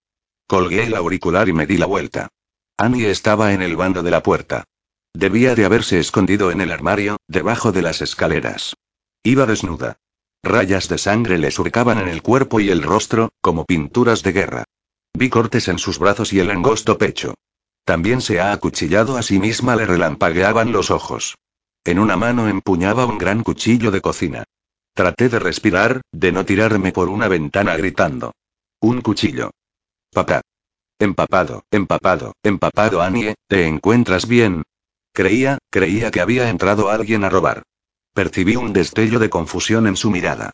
Colgué 0.47 0.85
el 0.85 0.95
auricular 0.95 1.49
y 1.49 1.53
me 1.53 1.67
di 1.67 1.77
la 1.77 1.87
vuelta. 1.87 2.29
Annie 2.77 3.11
estaba 3.11 3.53
en 3.53 3.63
el 3.63 3.75
bando 3.75 4.05
de 4.05 4.13
la 4.13 4.23
puerta. 4.23 4.63
Debía 5.13 5.57
de 5.57 5.65
haberse 5.65 5.99
escondido 5.99 6.53
en 6.53 6.61
el 6.61 6.71
armario, 6.71 7.17
debajo 7.27 7.73
de 7.73 7.83
las 7.83 8.01
escaleras. 8.01 8.75
Iba 9.25 9.45
desnuda. 9.45 9.97
Rayas 10.45 10.89
de 10.89 10.99
sangre 10.99 11.39
le 11.39 11.51
surcaban 11.51 11.99
en 11.99 12.07
el 12.07 12.23
cuerpo 12.23 12.61
y 12.61 12.71
el 12.71 12.83
rostro, 12.83 13.33
como 13.41 13.65
pinturas 13.65 14.23
de 14.23 14.33
guerra. 14.33 14.65
Vi 15.15 15.31
cortes 15.31 15.67
en 15.67 15.81
sus 15.81 15.99
brazos 15.99 16.33
y 16.33 16.39
el 16.39 16.51
angosto 16.51 16.97
pecho. 16.97 17.35
También 17.85 18.21
se 18.21 18.41
ha 18.41 18.53
acuchillado 18.53 19.17
a 19.17 19.23
sí 19.23 19.41
misma, 19.41 19.75
le 19.75 19.87
relampagueaban 19.87 20.71
los 20.71 20.93
ojos. 20.93 21.35
En 21.85 21.99
una 21.99 22.17
mano 22.17 22.49
empuñaba 22.49 23.05
un 23.05 23.19
gran 23.19 23.43
cuchillo 23.43 23.91
de 23.91 24.01
cocina. 24.01 24.45
Traté 24.95 25.29
de 25.29 25.41
respirar, 25.41 26.03
de 26.13 26.31
no 26.31 26.45
tirarme 26.45 26.93
por 26.93 27.09
una 27.09 27.27
ventana 27.27 27.77
gritando. 27.77 28.33
Un 28.81 29.01
cuchillo. 29.01 29.51
Papá. 30.13 30.41
Empapado, 31.01 31.65
empapado, 31.73 32.35
empapado, 32.45 33.03
Annie, 33.03 33.35
¿te 33.49 33.67
encuentras 33.67 34.29
bien? 34.29 34.63
Creía, 35.13 35.59
creía 35.69 36.13
que 36.13 36.21
había 36.21 36.49
entrado 36.49 36.91
alguien 36.91 37.25
a 37.25 37.29
robar. 37.29 37.65
Percibí 38.13 38.55
un 38.55 38.73
destello 38.73 39.19
de 39.19 39.29
confusión 39.31 39.89
en 39.89 39.97
su 39.97 40.13
mirada. 40.13 40.53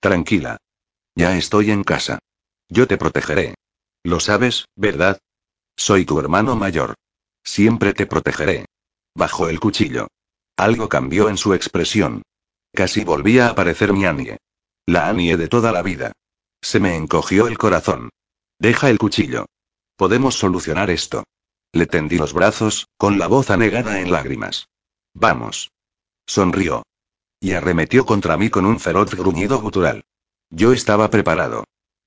Tranquila. 0.00 0.56
Ya 1.14 1.36
estoy 1.36 1.70
en 1.70 1.84
casa. 1.84 2.18
Yo 2.70 2.86
te 2.86 2.96
protegeré. 2.96 3.54
Lo 4.02 4.20
sabes, 4.20 4.64
¿verdad? 4.74 5.18
Soy 5.76 6.06
tu 6.06 6.18
hermano 6.18 6.56
mayor. 6.56 6.94
Siempre 7.44 7.92
te 7.92 8.06
protegeré. 8.06 8.64
Bajó 9.14 9.50
el 9.50 9.60
cuchillo. 9.60 10.08
Algo 10.56 10.88
cambió 10.88 11.28
en 11.28 11.36
su 11.36 11.52
expresión. 11.52 12.22
Casi 12.74 13.04
volvía 13.04 13.46
a 13.46 13.50
aparecer 13.50 13.92
mi 13.92 14.06
Annie. 14.06 14.38
La 14.86 15.08
Annie 15.08 15.36
de 15.36 15.48
toda 15.48 15.72
la 15.72 15.82
vida. 15.82 16.12
Se 16.62 16.80
me 16.80 16.96
encogió 16.96 17.46
el 17.46 17.58
corazón. 17.58 18.10
Deja 18.58 18.88
el 18.88 18.98
cuchillo. 18.98 19.46
Podemos 19.96 20.36
solucionar 20.36 20.90
esto. 20.90 21.24
Le 21.72 21.86
tendí 21.86 22.16
los 22.16 22.32
brazos, 22.32 22.86
con 22.96 23.18
la 23.18 23.26
voz 23.26 23.50
anegada 23.50 24.00
en 24.00 24.10
lágrimas. 24.10 24.68
Vamos. 25.14 25.70
Sonrió. 26.26 26.82
Y 27.40 27.52
arremetió 27.52 28.06
contra 28.06 28.36
mí 28.36 28.48
con 28.50 28.64
un 28.64 28.80
feroz 28.80 29.14
gruñido 29.14 29.60
gutural. 29.60 30.04
Yo 30.48 30.72
estaba 30.72 31.10
preparado. 31.10 31.64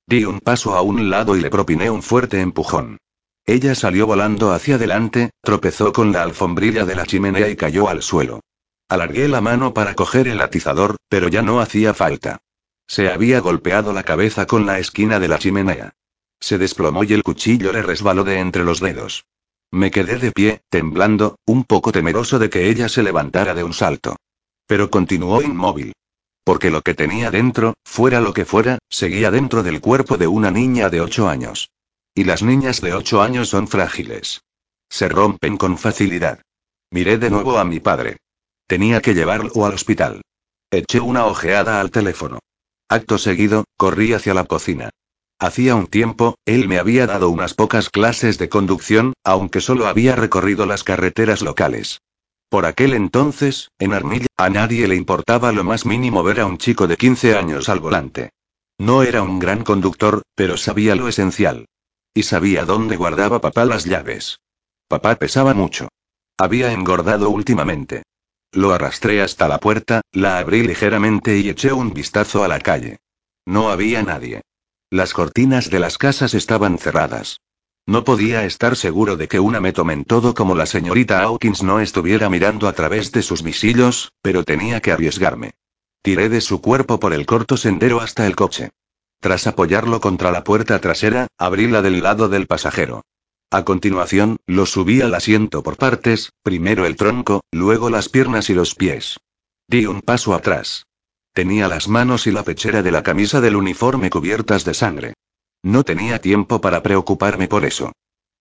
Di 0.07 0.23
un 0.25 0.39
paso 0.39 0.75
a 0.75 0.81
un 0.81 1.09
lado 1.09 1.35
y 1.35 1.41
le 1.41 1.49
propiné 1.49 1.89
un 1.89 2.01
fuerte 2.01 2.39
empujón. 2.41 2.97
Ella 3.45 3.75
salió 3.75 4.07
volando 4.07 4.51
hacia 4.51 4.75
adelante, 4.75 5.31
tropezó 5.41 5.93
con 5.93 6.11
la 6.11 6.23
alfombrilla 6.23 6.85
de 6.85 6.95
la 6.95 7.05
chimenea 7.05 7.49
y 7.49 7.55
cayó 7.55 7.89
al 7.89 8.01
suelo. 8.01 8.41
Alargué 8.87 9.27
la 9.27 9.41
mano 9.41 9.73
para 9.73 9.95
coger 9.95 10.27
el 10.27 10.41
atizador, 10.41 10.97
pero 11.09 11.27
ya 11.27 11.41
no 11.41 11.59
hacía 11.59 11.93
falta. 11.93 12.37
Se 12.87 13.09
había 13.09 13.39
golpeado 13.39 13.93
la 13.93 14.03
cabeza 14.03 14.45
con 14.45 14.65
la 14.65 14.77
esquina 14.77 15.19
de 15.19 15.27
la 15.27 15.39
chimenea. 15.39 15.93
Se 16.39 16.59
desplomó 16.59 17.03
y 17.03 17.13
el 17.13 17.23
cuchillo 17.23 17.71
le 17.71 17.81
resbaló 17.81 18.23
de 18.23 18.39
entre 18.39 18.63
los 18.63 18.79
dedos. 18.79 19.25
Me 19.71 19.89
quedé 19.89 20.19
de 20.19 20.31
pie, 20.31 20.61
temblando, 20.69 21.37
un 21.45 21.63
poco 21.63 21.91
temeroso 21.91 22.37
de 22.37 22.49
que 22.49 22.69
ella 22.69 22.87
se 22.87 23.01
levantara 23.01 23.55
de 23.55 23.63
un 23.63 23.73
salto. 23.73 24.15
Pero 24.67 24.91
continuó 24.91 25.41
inmóvil. 25.41 25.93
Porque 26.43 26.69
lo 26.69 26.81
que 26.83 26.93
tenía 26.93 27.31
dentro, 27.31 27.73
fuera 27.83 28.21
lo 28.21 28.33
que 28.33 28.45
fuera, 28.45 28.77
seguía 28.87 29.31
dentro 29.31 29.63
del 29.63 29.81
cuerpo 29.81 30.17
de 30.17 30.27
una 30.27 30.51
niña 30.51 30.89
de 30.89 31.01
ocho 31.01 31.27
años. 31.27 31.71
Y 32.13 32.23
las 32.23 32.43
niñas 32.43 32.81
de 32.81 32.93
ocho 32.93 33.23
años 33.23 33.49
son 33.49 33.67
frágiles. 33.67 34.41
Se 34.89 35.09
rompen 35.09 35.57
con 35.57 35.79
facilidad. 35.79 36.41
Miré 36.91 37.17
de 37.17 37.31
nuevo 37.31 37.57
a 37.57 37.65
mi 37.65 37.79
padre. 37.79 38.17
Tenía 38.67 39.01
que 39.01 39.13
llevarlo 39.13 39.65
al 39.65 39.73
hospital. 39.73 40.21
Eché 40.71 40.99
una 40.99 41.25
ojeada 41.25 41.79
al 41.79 41.91
teléfono. 41.91 42.39
Acto 42.89 43.17
seguido, 43.17 43.65
corrí 43.77 44.13
hacia 44.13 44.33
la 44.33 44.45
cocina. 44.45 44.89
Hacía 45.39 45.75
un 45.75 45.87
tiempo, 45.87 46.35
él 46.45 46.67
me 46.67 46.79
había 46.79 47.05
dado 47.05 47.29
unas 47.29 47.53
pocas 47.53 47.89
clases 47.89 48.37
de 48.37 48.49
conducción, 48.49 49.13
aunque 49.23 49.61
solo 49.61 49.87
había 49.87 50.15
recorrido 50.15 50.65
las 50.65 50.83
carreteras 50.83 51.41
locales. 51.41 52.01
Por 52.49 52.65
aquel 52.65 52.93
entonces, 52.93 53.69
en 53.79 53.93
Armilla, 53.93 54.27
a 54.37 54.49
nadie 54.49 54.87
le 54.87 54.95
importaba 54.95 55.51
lo 55.51 55.63
más 55.63 55.85
mínimo 55.85 56.23
ver 56.23 56.39
a 56.39 56.45
un 56.45 56.57
chico 56.57 56.87
de 56.87 56.97
15 56.97 57.35
años 57.35 57.69
al 57.69 57.79
volante. 57.79 58.31
No 58.77 59.03
era 59.03 59.21
un 59.21 59.39
gran 59.39 59.63
conductor, 59.63 60.23
pero 60.35 60.57
sabía 60.57 60.95
lo 60.95 61.07
esencial. 61.07 61.67
Y 62.13 62.23
sabía 62.23 62.65
dónde 62.65 62.95
guardaba 62.95 63.41
papá 63.41 63.65
las 63.65 63.85
llaves. 63.85 64.39
Papá 64.87 65.15
pesaba 65.17 65.53
mucho. 65.53 65.89
Había 66.37 66.71
engordado 66.71 67.29
últimamente. 67.29 68.03
Lo 68.51 68.73
arrastré 68.73 69.21
hasta 69.21 69.47
la 69.47 69.59
puerta, 69.59 70.01
la 70.11 70.37
abrí 70.37 70.63
ligeramente 70.63 71.37
y 71.37 71.49
eché 71.49 71.73
un 71.73 71.93
vistazo 71.93 72.43
a 72.43 72.47
la 72.47 72.59
calle. 72.59 72.97
No 73.45 73.69
había 73.69 74.01
nadie. 74.01 74.41
Las 74.89 75.13
cortinas 75.13 75.69
de 75.69 75.79
las 75.79 75.97
casas 75.97 76.33
estaban 76.33 76.77
cerradas. 76.77 77.41
No 77.87 78.03
podía 78.03 78.45
estar 78.45 78.75
seguro 78.75 79.15
de 79.15 79.27
que 79.27 79.39
una 79.39 79.59
me 79.59 79.71
tomen 79.71 80.05
todo 80.05 80.33
como 80.33 80.55
la 80.55 80.65
señorita 80.65 81.21
Hawkins 81.21 81.61
no 81.61 81.79
estuviera 81.79 82.29
mirando 82.29 82.67
a 82.67 82.73
través 82.73 83.11
de 83.11 83.21
sus 83.21 83.43
visillos, 83.43 84.11
pero 84.21 84.43
tenía 84.43 84.81
que 84.81 84.91
arriesgarme. 84.91 85.53
Tiré 86.01 86.29
de 86.29 86.41
su 86.41 86.61
cuerpo 86.61 86.99
por 86.99 87.13
el 87.13 87.25
corto 87.25 87.57
sendero 87.57 88.01
hasta 88.01 88.25
el 88.25 88.35
coche. 88.35 88.71
Tras 89.19 89.47
apoyarlo 89.47 90.01
contra 90.01 90.31
la 90.31 90.43
puerta 90.43 90.79
trasera, 90.79 91.27
abrí 91.37 91.67
la 91.67 91.81
del 91.81 92.01
lado 92.01 92.29
del 92.29 92.47
pasajero. 92.47 93.03
A 93.51 93.63
continuación, 93.63 94.37
lo 94.47 94.65
subí 94.65 95.01
al 95.01 95.13
asiento 95.13 95.63
por 95.63 95.77
partes, 95.77 96.31
primero 96.43 96.85
el 96.85 96.95
tronco, 96.95 97.41
luego 97.51 97.89
las 97.89 98.09
piernas 98.09 98.49
y 98.49 98.53
los 98.53 98.75
pies. 98.75 99.17
Di 99.67 99.85
un 99.85 100.01
paso 100.01 100.33
atrás. 100.33 100.85
Tenía 101.33 101.67
las 101.67 101.87
manos 101.87 102.27
y 102.27 102.31
la 102.31 102.43
pechera 102.43 102.81
de 102.81 102.91
la 102.91 103.03
camisa 103.03 103.41
del 103.41 103.55
uniforme 103.55 104.09
cubiertas 104.09 104.63
de 104.65 104.73
sangre. 104.73 105.13
No 105.63 105.83
tenía 105.83 106.19
tiempo 106.19 106.61
para 106.61 106.81
preocuparme 106.81 107.47
por 107.47 107.65
eso. 107.65 107.91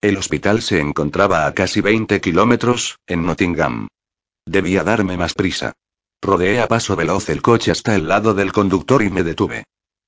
El 0.01 0.17
hospital 0.17 0.61
se 0.61 0.79
encontraba 0.79 1.47
a 1.47 1.53
casi 1.53 1.81
20 1.81 2.21
kilómetros, 2.21 2.99
en 3.07 3.25
Nottingham. 3.25 3.87
Debía 4.45 4.83
darme 4.83 5.17
más 5.17 5.33
prisa. 5.33 5.73
Rodeé 6.21 6.61
a 6.61 6.67
paso 6.67 6.95
veloz 6.95 7.29
el 7.29 7.41
coche 7.41 7.71
hasta 7.71 7.95
el 7.95 8.07
lado 8.07 8.33
del 8.33 8.51
conductor 8.51 9.01
y 9.01 9.09
me 9.09 9.23
detuve. 9.23 9.63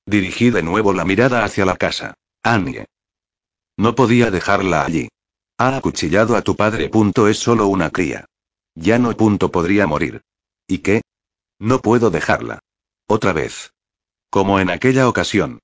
Dirigí 0.06 0.50
de 0.50 0.62
nuevo 0.62 0.92
la 0.92 1.04
mirada 1.04 1.44
hacia 1.44 1.64
la 1.64 1.76
casa. 1.76 2.14
Annie. 2.42 2.84
No 3.78 3.94
podía 3.94 4.32
dejarla 4.32 4.84
allí. 4.84 5.08
Ha 5.56 5.76
acuchillado 5.76 6.36
a 6.36 6.42
tu 6.42 6.56
padre. 6.56 6.88
Punto 6.88 7.28
es 7.28 7.38
solo 7.38 7.68
una 7.68 7.90
cría. 7.90 8.24
Ya 8.74 8.98
no. 8.98 9.16
Punto 9.16 9.52
podría 9.52 9.86
morir. 9.86 10.20
¿Y 10.66 10.78
qué? 10.78 11.02
No 11.60 11.80
puedo 11.80 12.10
dejarla. 12.10 12.58
Otra 13.06 13.32
vez. 13.32 13.70
Como 14.30 14.58
en 14.58 14.70
aquella 14.70 15.08
ocasión. 15.08 15.60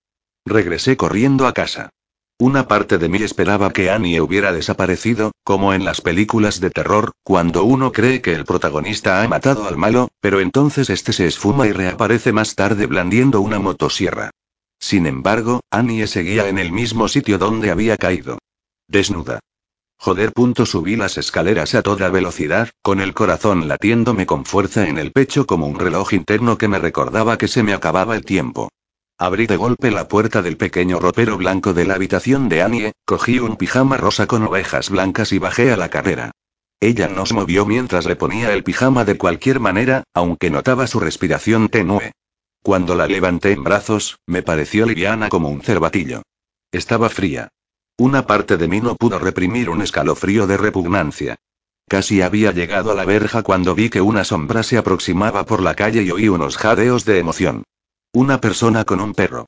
Regresé 0.46 0.96
corriendo 0.96 1.48
a 1.48 1.52
casa. 1.52 1.90
Una 2.38 2.68
parte 2.68 2.98
de 2.98 3.08
mí 3.08 3.18
esperaba 3.20 3.72
que 3.72 3.90
Annie 3.90 4.20
hubiera 4.20 4.52
desaparecido, 4.52 5.32
como 5.42 5.74
en 5.74 5.84
las 5.84 6.00
películas 6.00 6.60
de 6.60 6.70
terror, 6.70 7.12
cuando 7.24 7.64
uno 7.64 7.90
cree 7.90 8.22
que 8.22 8.32
el 8.32 8.44
protagonista 8.44 9.22
ha 9.22 9.28
matado 9.28 9.66
al 9.66 9.76
malo, 9.76 10.08
pero 10.20 10.40
entonces 10.40 10.88
este 10.88 11.12
se 11.12 11.26
esfuma 11.26 11.66
y 11.66 11.72
reaparece 11.72 12.32
más 12.32 12.54
tarde 12.54 12.86
blandiendo 12.86 13.40
una 13.40 13.58
motosierra. 13.58 14.30
Sin 14.84 15.06
embargo, 15.06 15.62
Annie 15.70 16.06
seguía 16.06 16.46
en 16.46 16.58
el 16.58 16.70
mismo 16.70 17.08
sitio 17.08 17.38
donde 17.38 17.70
había 17.70 17.96
caído. 17.96 18.36
Desnuda. 18.86 19.40
Joder. 19.96 20.30
Punto 20.32 20.66
subí 20.66 20.94
las 20.94 21.16
escaleras 21.16 21.74
a 21.74 21.80
toda 21.80 22.10
velocidad, 22.10 22.68
con 22.82 23.00
el 23.00 23.14
corazón 23.14 23.66
latiéndome 23.66 24.26
con 24.26 24.44
fuerza 24.44 24.86
en 24.86 24.98
el 24.98 25.10
pecho 25.10 25.46
como 25.46 25.66
un 25.66 25.78
reloj 25.78 26.12
interno 26.12 26.58
que 26.58 26.68
me 26.68 26.78
recordaba 26.78 27.38
que 27.38 27.48
se 27.48 27.62
me 27.62 27.72
acababa 27.72 28.14
el 28.14 28.26
tiempo. 28.26 28.68
Abrí 29.16 29.46
de 29.46 29.56
golpe 29.56 29.90
la 29.90 30.06
puerta 30.06 30.42
del 30.42 30.58
pequeño 30.58 31.00
ropero 31.00 31.38
blanco 31.38 31.72
de 31.72 31.86
la 31.86 31.94
habitación 31.94 32.50
de 32.50 32.60
Annie, 32.60 32.92
cogí 33.06 33.38
un 33.38 33.56
pijama 33.56 33.96
rosa 33.96 34.26
con 34.26 34.42
ovejas 34.42 34.90
blancas 34.90 35.32
y 35.32 35.38
bajé 35.38 35.72
a 35.72 35.78
la 35.78 35.88
carrera. 35.88 36.32
Ella 36.78 37.08
no 37.08 37.24
se 37.24 37.32
movió 37.32 37.64
mientras 37.64 38.04
le 38.04 38.16
ponía 38.16 38.52
el 38.52 38.64
pijama 38.64 39.06
de 39.06 39.16
cualquier 39.16 39.60
manera, 39.60 40.04
aunque 40.12 40.50
notaba 40.50 40.86
su 40.86 41.00
respiración 41.00 41.70
tenue. 41.70 42.12
Cuando 42.64 42.94
la 42.94 43.06
levanté 43.06 43.52
en 43.52 43.62
brazos, 43.62 44.20
me 44.26 44.42
pareció 44.42 44.86
liviana 44.86 45.28
como 45.28 45.50
un 45.50 45.60
cervatillo. 45.60 46.22
Estaba 46.72 47.10
fría. 47.10 47.48
Una 47.98 48.26
parte 48.26 48.56
de 48.56 48.68
mí 48.68 48.80
no 48.80 48.96
pudo 48.96 49.18
reprimir 49.18 49.68
un 49.68 49.82
escalofrío 49.82 50.46
de 50.46 50.56
repugnancia. 50.56 51.36
Casi 51.86 52.22
había 52.22 52.52
llegado 52.52 52.90
a 52.90 52.94
la 52.94 53.04
verja 53.04 53.42
cuando 53.42 53.74
vi 53.74 53.90
que 53.90 54.00
una 54.00 54.24
sombra 54.24 54.62
se 54.62 54.78
aproximaba 54.78 55.44
por 55.44 55.60
la 55.60 55.74
calle 55.74 56.04
y 56.04 56.10
oí 56.10 56.30
unos 56.30 56.56
jadeos 56.56 57.04
de 57.04 57.18
emoción. 57.18 57.64
Una 58.14 58.40
persona 58.40 58.86
con 58.86 59.02
un 59.02 59.12
perro. 59.12 59.44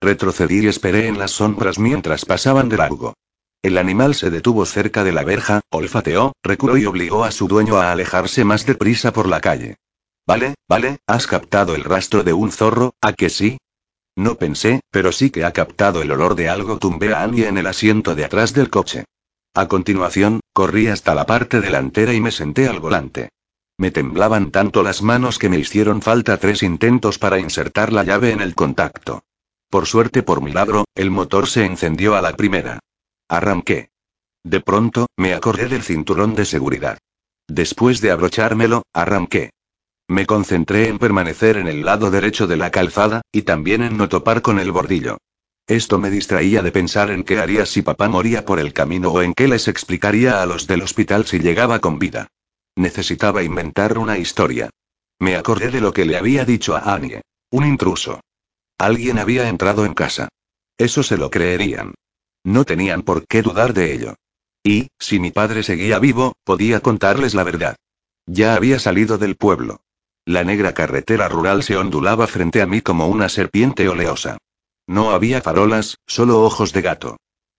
Retrocedí 0.00 0.60
y 0.60 0.68
esperé 0.68 1.08
en 1.08 1.18
las 1.18 1.32
sombras 1.32 1.80
mientras 1.80 2.24
pasaban 2.24 2.68
de 2.68 2.76
largo. 2.76 3.14
El 3.62 3.78
animal 3.78 4.14
se 4.14 4.30
detuvo 4.30 4.64
cerca 4.64 5.02
de 5.02 5.10
la 5.10 5.24
verja, 5.24 5.60
olfateó, 5.70 6.34
reculó 6.44 6.76
y 6.76 6.86
obligó 6.86 7.24
a 7.24 7.32
su 7.32 7.48
dueño 7.48 7.78
a 7.78 7.90
alejarse 7.90 8.44
más 8.44 8.64
deprisa 8.64 9.12
por 9.12 9.26
la 9.26 9.40
calle. 9.40 9.76
Vale, 10.30 10.54
vale, 10.68 11.00
has 11.08 11.26
captado 11.26 11.74
el 11.74 11.82
rastro 11.82 12.22
de 12.22 12.32
un 12.32 12.52
zorro, 12.52 12.94
¿a 13.00 13.14
que 13.14 13.30
sí? 13.30 13.58
No 14.14 14.36
pensé, 14.36 14.78
pero 14.92 15.10
sí 15.10 15.30
que 15.30 15.44
ha 15.44 15.52
captado 15.52 16.02
el 16.02 16.12
olor 16.12 16.36
de 16.36 16.48
algo. 16.48 16.78
Tumbé 16.78 17.12
a 17.12 17.24
Annie 17.24 17.48
en 17.48 17.58
el 17.58 17.66
asiento 17.66 18.14
de 18.14 18.26
atrás 18.26 18.54
del 18.54 18.70
coche. 18.70 19.06
A 19.54 19.66
continuación, 19.66 20.38
corrí 20.52 20.86
hasta 20.86 21.16
la 21.16 21.26
parte 21.26 21.60
delantera 21.60 22.14
y 22.14 22.20
me 22.20 22.30
senté 22.30 22.68
al 22.68 22.78
volante. 22.78 23.30
Me 23.76 23.90
temblaban 23.90 24.52
tanto 24.52 24.84
las 24.84 25.02
manos 25.02 25.36
que 25.36 25.48
me 25.48 25.58
hicieron 25.58 26.00
falta 26.00 26.36
tres 26.36 26.62
intentos 26.62 27.18
para 27.18 27.40
insertar 27.40 27.92
la 27.92 28.04
llave 28.04 28.30
en 28.30 28.40
el 28.40 28.54
contacto. 28.54 29.24
Por 29.68 29.86
suerte 29.86 30.22
por 30.22 30.42
milagro, 30.42 30.84
el 30.94 31.10
motor 31.10 31.48
se 31.48 31.64
encendió 31.64 32.14
a 32.14 32.22
la 32.22 32.36
primera. 32.36 32.78
Arranqué. 33.28 33.90
De 34.44 34.60
pronto, 34.60 35.08
me 35.16 35.34
acordé 35.34 35.66
del 35.66 35.82
cinturón 35.82 36.36
de 36.36 36.44
seguridad. 36.44 36.98
Después 37.48 38.00
de 38.00 38.12
abrochármelo, 38.12 38.84
arranqué. 38.92 39.50
Me 40.10 40.26
concentré 40.26 40.88
en 40.88 40.98
permanecer 40.98 41.56
en 41.56 41.68
el 41.68 41.84
lado 41.84 42.10
derecho 42.10 42.48
de 42.48 42.56
la 42.56 42.72
calzada, 42.72 43.22
y 43.30 43.42
también 43.42 43.80
en 43.84 43.96
no 43.96 44.08
topar 44.08 44.42
con 44.42 44.58
el 44.58 44.72
bordillo. 44.72 45.18
Esto 45.68 46.00
me 46.00 46.10
distraía 46.10 46.62
de 46.62 46.72
pensar 46.72 47.12
en 47.12 47.22
qué 47.22 47.38
haría 47.38 47.64
si 47.64 47.82
papá 47.82 48.08
moría 48.08 48.44
por 48.44 48.58
el 48.58 48.72
camino 48.72 49.12
o 49.12 49.22
en 49.22 49.34
qué 49.34 49.46
les 49.46 49.68
explicaría 49.68 50.42
a 50.42 50.46
los 50.46 50.66
del 50.66 50.82
hospital 50.82 51.26
si 51.26 51.38
llegaba 51.38 51.78
con 51.78 52.00
vida. 52.00 52.26
Necesitaba 52.74 53.44
inventar 53.44 53.98
una 53.98 54.18
historia. 54.18 54.68
Me 55.20 55.36
acordé 55.36 55.70
de 55.70 55.80
lo 55.80 55.92
que 55.92 56.04
le 56.04 56.16
había 56.16 56.44
dicho 56.44 56.74
a 56.74 56.92
Annie. 56.92 57.20
Un 57.52 57.64
intruso. 57.64 58.18
Alguien 58.78 59.16
había 59.16 59.48
entrado 59.48 59.84
en 59.84 59.94
casa. 59.94 60.28
Eso 60.76 61.04
se 61.04 61.18
lo 61.18 61.30
creerían. 61.30 61.94
No 62.42 62.64
tenían 62.64 63.02
por 63.02 63.28
qué 63.28 63.42
dudar 63.42 63.74
de 63.74 63.94
ello. 63.94 64.16
Y, 64.64 64.88
si 64.98 65.20
mi 65.20 65.30
padre 65.30 65.62
seguía 65.62 66.00
vivo, 66.00 66.32
podía 66.42 66.80
contarles 66.80 67.34
la 67.34 67.44
verdad. 67.44 67.76
Ya 68.26 68.56
había 68.56 68.80
salido 68.80 69.16
del 69.16 69.36
pueblo. 69.36 69.82
La 70.30 70.44
negra 70.44 70.74
carretera 70.74 71.28
rural 71.28 71.64
se 71.64 71.76
ondulaba 71.76 72.28
frente 72.28 72.62
a 72.62 72.66
mí 72.66 72.82
como 72.82 73.08
una 73.08 73.28
serpiente 73.28 73.88
oleosa. 73.88 74.38
No 74.86 75.10
había 75.10 75.42
farolas, 75.42 75.96
solo 76.06 76.44
ojos 76.44 76.72
de 76.72 76.82
gato. 76.82 77.16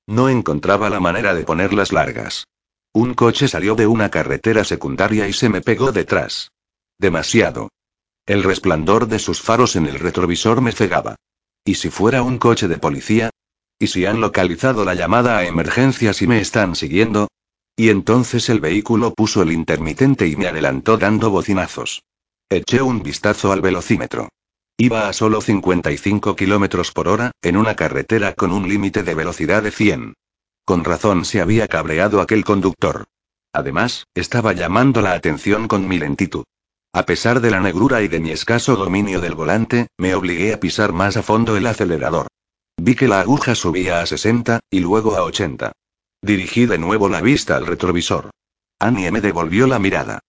No 0.07 0.29
encontraba 0.29 0.89
la 0.89 1.01
manera 1.01 1.33
de 1.33 1.43
ponerlas 1.43 1.91
largas. 1.91 2.45
Un 2.93 3.13
coche 3.13 3.49
salió 3.49 3.75
de 3.75 3.87
una 3.87 4.07
carretera 4.07 4.63
secundaria 4.63 5.27
y 5.27 5.33
se 5.33 5.49
me 5.49 5.59
pegó 5.59 5.91
detrás. 5.91 6.53
Demasiado. 6.97 7.67
El 8.25 8.41
resplandor 8.41 9.09
de 9.09 9.19
sus 9.19 9.41
faros 9.41 9.75
en 9.75 9.87
el 9.87 9.99
retrovisor 9.99 10.61
me 10.61 10.71
cegaba. 10.71 11.17
¿Y 11.65 11.75
si 11.75 11.89
fuera 11.89 12.23
un 12.23 12.37
coche 12.37 12.69
de 12.69 12.77
policía? 12.77 13.31
¿Y 13.79 13.87
si 13.87 14.05
han 14.05 14.21
localizado 14.21 14.85
la 14.85 14.93
llamada 14.93 15.39
a 15.39 15.45
emergencias 15.45 16.21
y 16.21 16.27
me 16.27 16.39
están 16.39 16.77
siguiendo? 16.77 17.27
Y 17.75 17.89
entonces 17.89 18.47
el 18.47 18.61
vehículo 18.61 19.13
puso 19.13 19.41
el 19.41 19.51
intermitente 19.51 20.25
y 20.25 20.37
me 20.37 20.47
adelantó 20.47 20.97
dando 20.97 21.31
bocinazos. 21.31 22.01
Eché 22.53 22.81
un 22.81 23.01
vistazo 23.01 23.53
al 23.53 23.61
velocímetro. 23.61 24.27
Iba 24.77 25.07
a 25.07 25.13
solo 25.13 25.39
55 25.39 26.35
kilómetros 26.35 26.91
por 26.91 27.07
hora, 27.07 27.31
en 27.41 27.55
una 27.55 27.77
carretera 27.77 28.33
con 28.33 28.51
un 28.51 28.67
límite 28.67 29.03
de 29.03 29.15
velocidad 29.15 29.63
de 29.63 29.71
100. 29.71 30.15
Con 30.65 30.83
razón 30.83 31.23
se 31.23 31.39
había 31.39 31.69
cabreado 31.69 32.19
aquel 32.19 32.43
conductor. 32.43 33.05
Además, 33.53 34.03
estaba 34.15 34.51
llamando 34.51 35.01
la 35.01 35.13
atención 35.13 35.69
con 35.69 35.87
mi 35.87 35.97
lentitud. 35.97 36.43
A 36.91 37.05
pesar 37.05 37.39
de 37.39 37.51
la 37.51 37.61
negrura 37.61 38.01
y 38.01 38.09
de 38.09 38.19
mi 38.19 38.31
escaso 38.31 38.75
dominio 38.75 39.21
del 39.21 39.33
volante, 39.33 39.87
me 39.97 40.13
obligué 40.13 40.53
a 40.53 40.59
pisar 40.59 40.91
más 40.91 41.15
a 41.15 41.23
fondo 41.23 41.55
el 41.55 41.65
acelerador. 41.65 42.27
Vi 42.75 42.95
que 42.95 43.07
la 43.07 43.21
aguja 43.21 43.55
subía 43.55 44.01
a 44.01 44.05
60, 44.05 44.59
y 44.69 44.81
luego 44.81 45.15
a 45.15 45.23
80. 45.23 45.71
Dirigí 46.21 46.65
de 46.65 46.79
nuevo 46.79 47.07
la 47.07 47.21
vista 47.21 47.55
al 47.55 47.65
retrovisor. 47.65 48.29
Annie 48.77 49.09
me 49.09 49.21
devolvió 49.21 49.67
la 49.67 49.79
mirada. 49.79 50.19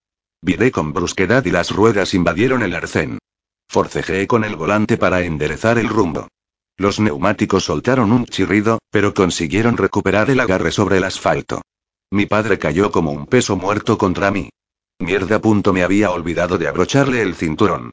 Viré 0.43 0.73
con 0.73 0.91
brusquedad 0.91 1.45
y 1.45 1.51
las 1.51 1.71
ruedas 1.71 2.13
invadieron 2.13 2.63
el 2.63 2.75
arcén. 2.75 3.17
Forcejeé 3.69 4.27
con 4.27 4.43
el 4.43 4.57
volante 4.57 4.97
para 4.97 5.21
enderezar 5.21 5.77
el 5.77 5.87
rumbo. 5.87 6.27
Los 6.75 6.99
neumáticos 6.99 7.63
soltaron 7.63 8.11
un 8.11 8.25
chirrido, 8.25 8.79
pero 8.91 9.13
consiguieron 9.13 9.77
recuperar 9.77 10.29
el 10.29 10.41
agarre 10.41 10.71
sobre 10.71 10.97
el 10.97 11.05
asfalto. 11.05 11.61
Mi 12.11 12.25
padre 12.25 12.59
cayó 12.59 12.91
como 12.91 13.11
un 13.11 13.25
peso 13.25 13.55
muerto 13.55 13.97
contra 13.97 14.31
mí. 14.31 14.49
Mierda. 14.99 15.39
Punto 15.39 15.71
me 15.71 15.81
había 15.81 16.11
olvidado 16.11 16.57
de 16.57 16.67
abrocharle 16.67 17.21
el 17.21 17.35
cinturón. 17.35 17.91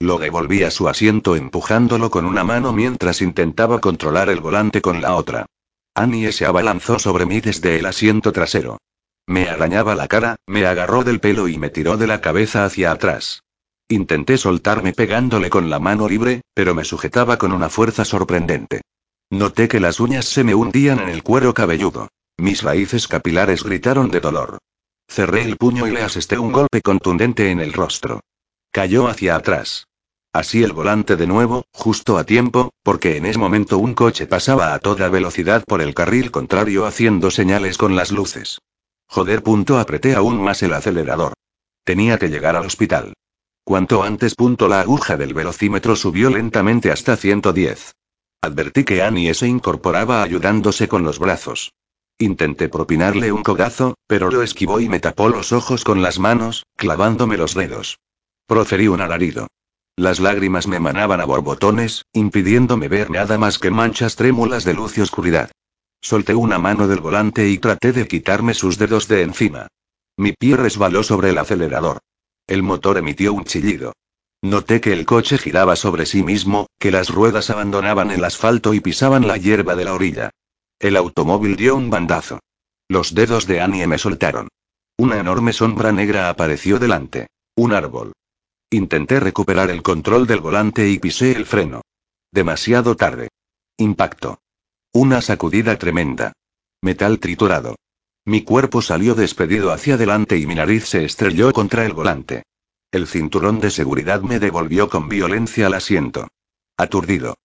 Lo 0.00 0.18
devolví 0.18 0.64
a 0.64 0.72
su 0.72 0.88
asiento 0.88 1.36
empujándolo 1.36 2.10
con 2.10 2.26
una 2.26 2.42
mano 2.42 2.72
mientras 2.72 3.22
intentaba 3.22 3.78
controlar 3.78 4.28
el 4.28 4.40
volante 4.40 4.82
con 4.82 5.00
la 5.00 5.14
otra. 5.14 5.46
Annie 5.94 6.32
se 6.32 6.46
abalanzó 6.46 6.98
sobre 6.98 7.26
mí 7.26 7.40
desde 7.40 7.78
el 7.78 7.86
asiento 7.86 8.32
trasero. 8.32 8.78
Me 9.26 9.48
arañaba 9.48 9.94
la 9.94 10.08
cara, 10.08 10.36
me 10.46 10.66
agarró 10.66 11.04
del 11.04 11.20
pelo 11.20 11.48
y 11.48 11.58
me 11.58 11.70
tiró 11.70 11.96
de 11.96 12.06
la 12.06 12.20
cabeza 12.20 12.64
hacia 12.64 12.90
atrás. 12.90 13.42
Intenté 13.88 14.38
soltarme 14.38 14.92
pegándole 14.92 15.50
con 15.50 15.70
la 15.70 15.78
mano 15.78 16.08
libre, 16.08 16.42
pero 16.54 16.74
me 16.74 16.84
sujetaba 16.84 17.36
con 17.36 17.52
una 17.52 17.68
fuerza 17.68 18.04
sorprendente. 18.04 18.80
Noté 19.30 19.68
que 19.68 19.80
las 19.80 20.00
uñas 20.00 20.26
se 20.26 20.44
me 20.44 20.54
hundían 20.54 20.98
en 20.98 21.08
el 21.08 21.22
cuero 21.22 21.54
cabelludo. 21.54 22.08
Mis 22.36 22.62
raíces 22.62 23.06
capilares 23.08 23.62
gritaron 23.62 24.10
de 24.10 24.20
dolor. 24.20 24.58
Cerré 25.08 25.42
el 25.42 25.56
puño 25.56 25.86
y 25.86 25.90
le 25.90 26.02
asesté 26.02 26.38
un 26.38 26.52
golpe 26.52 26.80
contundente 26.80 27.50
en 27.50 27.60
el 27.60 27.72
rostro. 27.72 28.20
Cayó 28.70 29.08
hacia 29.08 29.36
atrás. 29.36 29.86
Así 30.32 30.62
el 30.62 30.72
volante 30.72 31.16
de 31.16 31.26
nuevo, 31.26 31.66
justo 31.72 32.16
a 32.16 32.24
tiempo, 32.24 32.72
porque 32.82 33.18
en 33.18 33.26
ese 33.26 33.38
momento 33.38 33.76
un 33.76 33.92
coche 33.92 34.26
pasaba 34.26 34.72
a 34.72 34.78
toda 34.78 35.10
velocidad 35.10 35.62
por 35.66 35.82
el 35.82 35.94
carril 35.94 36.30
contrario 36.30 36.86
haciendo 36.86 37.30
señales 37.30 37.76
con 37.76 37.94
las 37.94 38.10
luces. 38.10 38.58
Joder. 39.12 39.42
Punto 39.42 39.78
apreté 39.78 40.14
aún 40.14 40.42
más 40.42 40.62
el 40.62 40.72
acelerador. 40.72 41.34
Tenía 41.84 42.18
que 42.18 42.30
llegar 42.30 42.56
al 42.56 42.64
hospital. 42.64 43.12
Cuanto 43.62 44.02
antes. 44.02 44.34
Punto 44.34 44.68
la 44.68 44.80
aguja 44.80 45.18
del 45.18 45.34
velocímetro 45.34 45.96
subió 45.96 46.30
lentamente 46.30 46.90
hasta 46.90 47.14
110. 47.18 47.92
Advertí 48.40 48.84
que 48.84 49.02
Annie 49.02 49.34
se 49.34 49.46
incorporaba 49.46 50.22
ayudándose 50.22 50.88
con 50.88 51.04
los 51.04 51.18
brazos. 51.18 51.72
Intenté 52.18 52.70
propinarle 52.70 53.32
un 53.32 53.42
codazo, 53.42 53.96
pero 54.06 54.30
lo 54.30 54.40
esquivó 54.42 54.80
y 54.80 54.88
me 54.88 54.98
tapó 54.98 55.28
los 55.28 55.52
ojos 55.52 55.84
con 55.84 56.00
las 56.00 56.18
manos, 56.18 56.64
clavándome 56.76 57.36
los 57.36 57.54
dedos. 57.54 57.98
Proferí 58.46 58.88
un 58.88 59.02
alarido. 59.02 59.46
Las 59.94 60.20
lágrimas 60.20 60.66
me 60.66 60.80
manaban 60.80 61.20
a 61.20 61.26
borbotones, 61.26 62.06
impidiéndome 62.14 62.88
ver 62.88 63.10
nada 63.10 63.36
más 63.36 63.58
que 63.58 63.70
manchas 63.70 64.16
trémulas 64.16 64.64
de 64.64 64.72
luz 64.72 64.96
y 64.96 65.02
oscuridad. 65.02 65.50
Solté 66.02 66.34
una 66.34 66.58
mano 66.58 66.88
del 66.88 67.00
volante 67.00 67.48
y 67.48 67.58
traté 67.58 67.92
de 67.92 68.08
quitarme 68.08 68.54
sus 68.54 68.76
dedos 68.76 69.06
de 69.06 69.22
encima. 69.22 69.68
Mi 70.16 70.32
pie 70.32 70.56
resbaló 70.56 71.04
sobre 71.04 71.30
el 71.30 71.38
acelerador. 71.38 72.00
El 72.48 72.64
motor 72.64 72.98
emitió 72.98 73.32
un 73.32 73.44
chillido. 73.44 73.92
Noté 74.42 74.80
que 74.80 74.92
el 74.92 75.06
coche 75.06 75.38
giraba 75.38 75.76
sobre 75.76 76.04
sí 76.04 76.24
mismo, 76.24 76.66
que 76.80 76.90
las 76.90 77.08
ruedas 77.08 77.50
abandonaban 77.50 78.10
el 78.10 78.24
asfalto 78.24 78.74
y 78.74 78.80
pisaban 78.80 79.28
la 79.28 79.36
hierba 79.36 79.76
de 79.76 79.84
la 79.84 79.94
orilla. 79.94 80.30
El 80.80 80.96
automóvil 80.96 81.54
dio 81.54 81.76
un 81.76 81.88
bandazo. 81.88 82.40
Los 82.88 83.14
dedos 83.14 83.46
de 83.46 83.60
Annie 83.60 83.86
me 83.86 83.98
soltaron. 83.98 84.48
Una 84.98 85.18
enorme 85.18 85.52
sombra 85.52 85.92
negra 85.92 86.28
apareció 86.28 86.80
delante. 86.80 87.28
Un 87.54 87.72
árbol. 87.72 88.12
Intenté 88.70 89.20
recuperar 89.20 89.70
el 89.70 89.82
control 89.82 90.26
del 90.26 90.40
volante 90.40 90.88
y 90.88 90.98
pisé 90.98 91.32
el 91.32 91.46
freno. 91.46 91.82
Demasiado 92.32 92.96
tarde. 92.96 93.28
Impacto. 93.76 94.41
Una 94.94 95.22
sacudida 95.22 95.78
tremenda. 95.78 96.34
Metal 96.82 97.18
triturado. 97.18 97.76
Mi 98.26 98.42
cuerpo 98.44 98.82
salió 98.82 99.14
despedido 99.14 99.72
hacia 99.72 99.94
adelante 99.94 100.36
y 100.36 100.46
mi 100.46 100.54
nariz 100.54 100.84
se 100.84 101.06
estrelló 101.06 101.50
contra 101.54 101.86
el 101.86 101.94
volante. 101.94 102.42
El 102.90 103.06
cinturón 103.06 103.58
de 103.58 103.70
seguridad 103.70 104.20
me 104.20 104.38
devolvió 104.38 104.90
con 104.90 105.08
violencia 105.08 105.68
al 105.68 105.74
asiento. 105.74 106.28
Aturdido. 106.76 107.36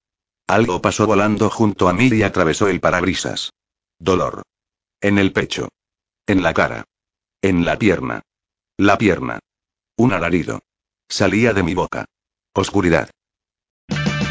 Algo 0.45 0.81
pasó 0.81 1.07
volando 1.07 1.49
junto 1.49 1.87
a 1.87 1.93
mí 1.93 2.09
y 2.11 2.23
atravesó 2.23 2.67
el 2.67 2.81
parabrisas. 2.81 3.53
Dolor. 3.97 4.43
En 4.99 5.17
el 5.17 5.31
pecho. 5.31 5.69
En 6.25 6.43
la 6.43 6.53
cara. 6.53 6.83
En 7.41 7.63
la 7.63 7.79
pierna. 7.79 8.23
La 8.75 8.97
pierna. 8.97 9.39
Un 9.95 10.11
alarido. 10.11 10.59
Salía 11.07 11.53
de 11.53 11.63
mi 11.63 11.75
boca. 11.75 12.05
Oscuridad. 12.53 13.09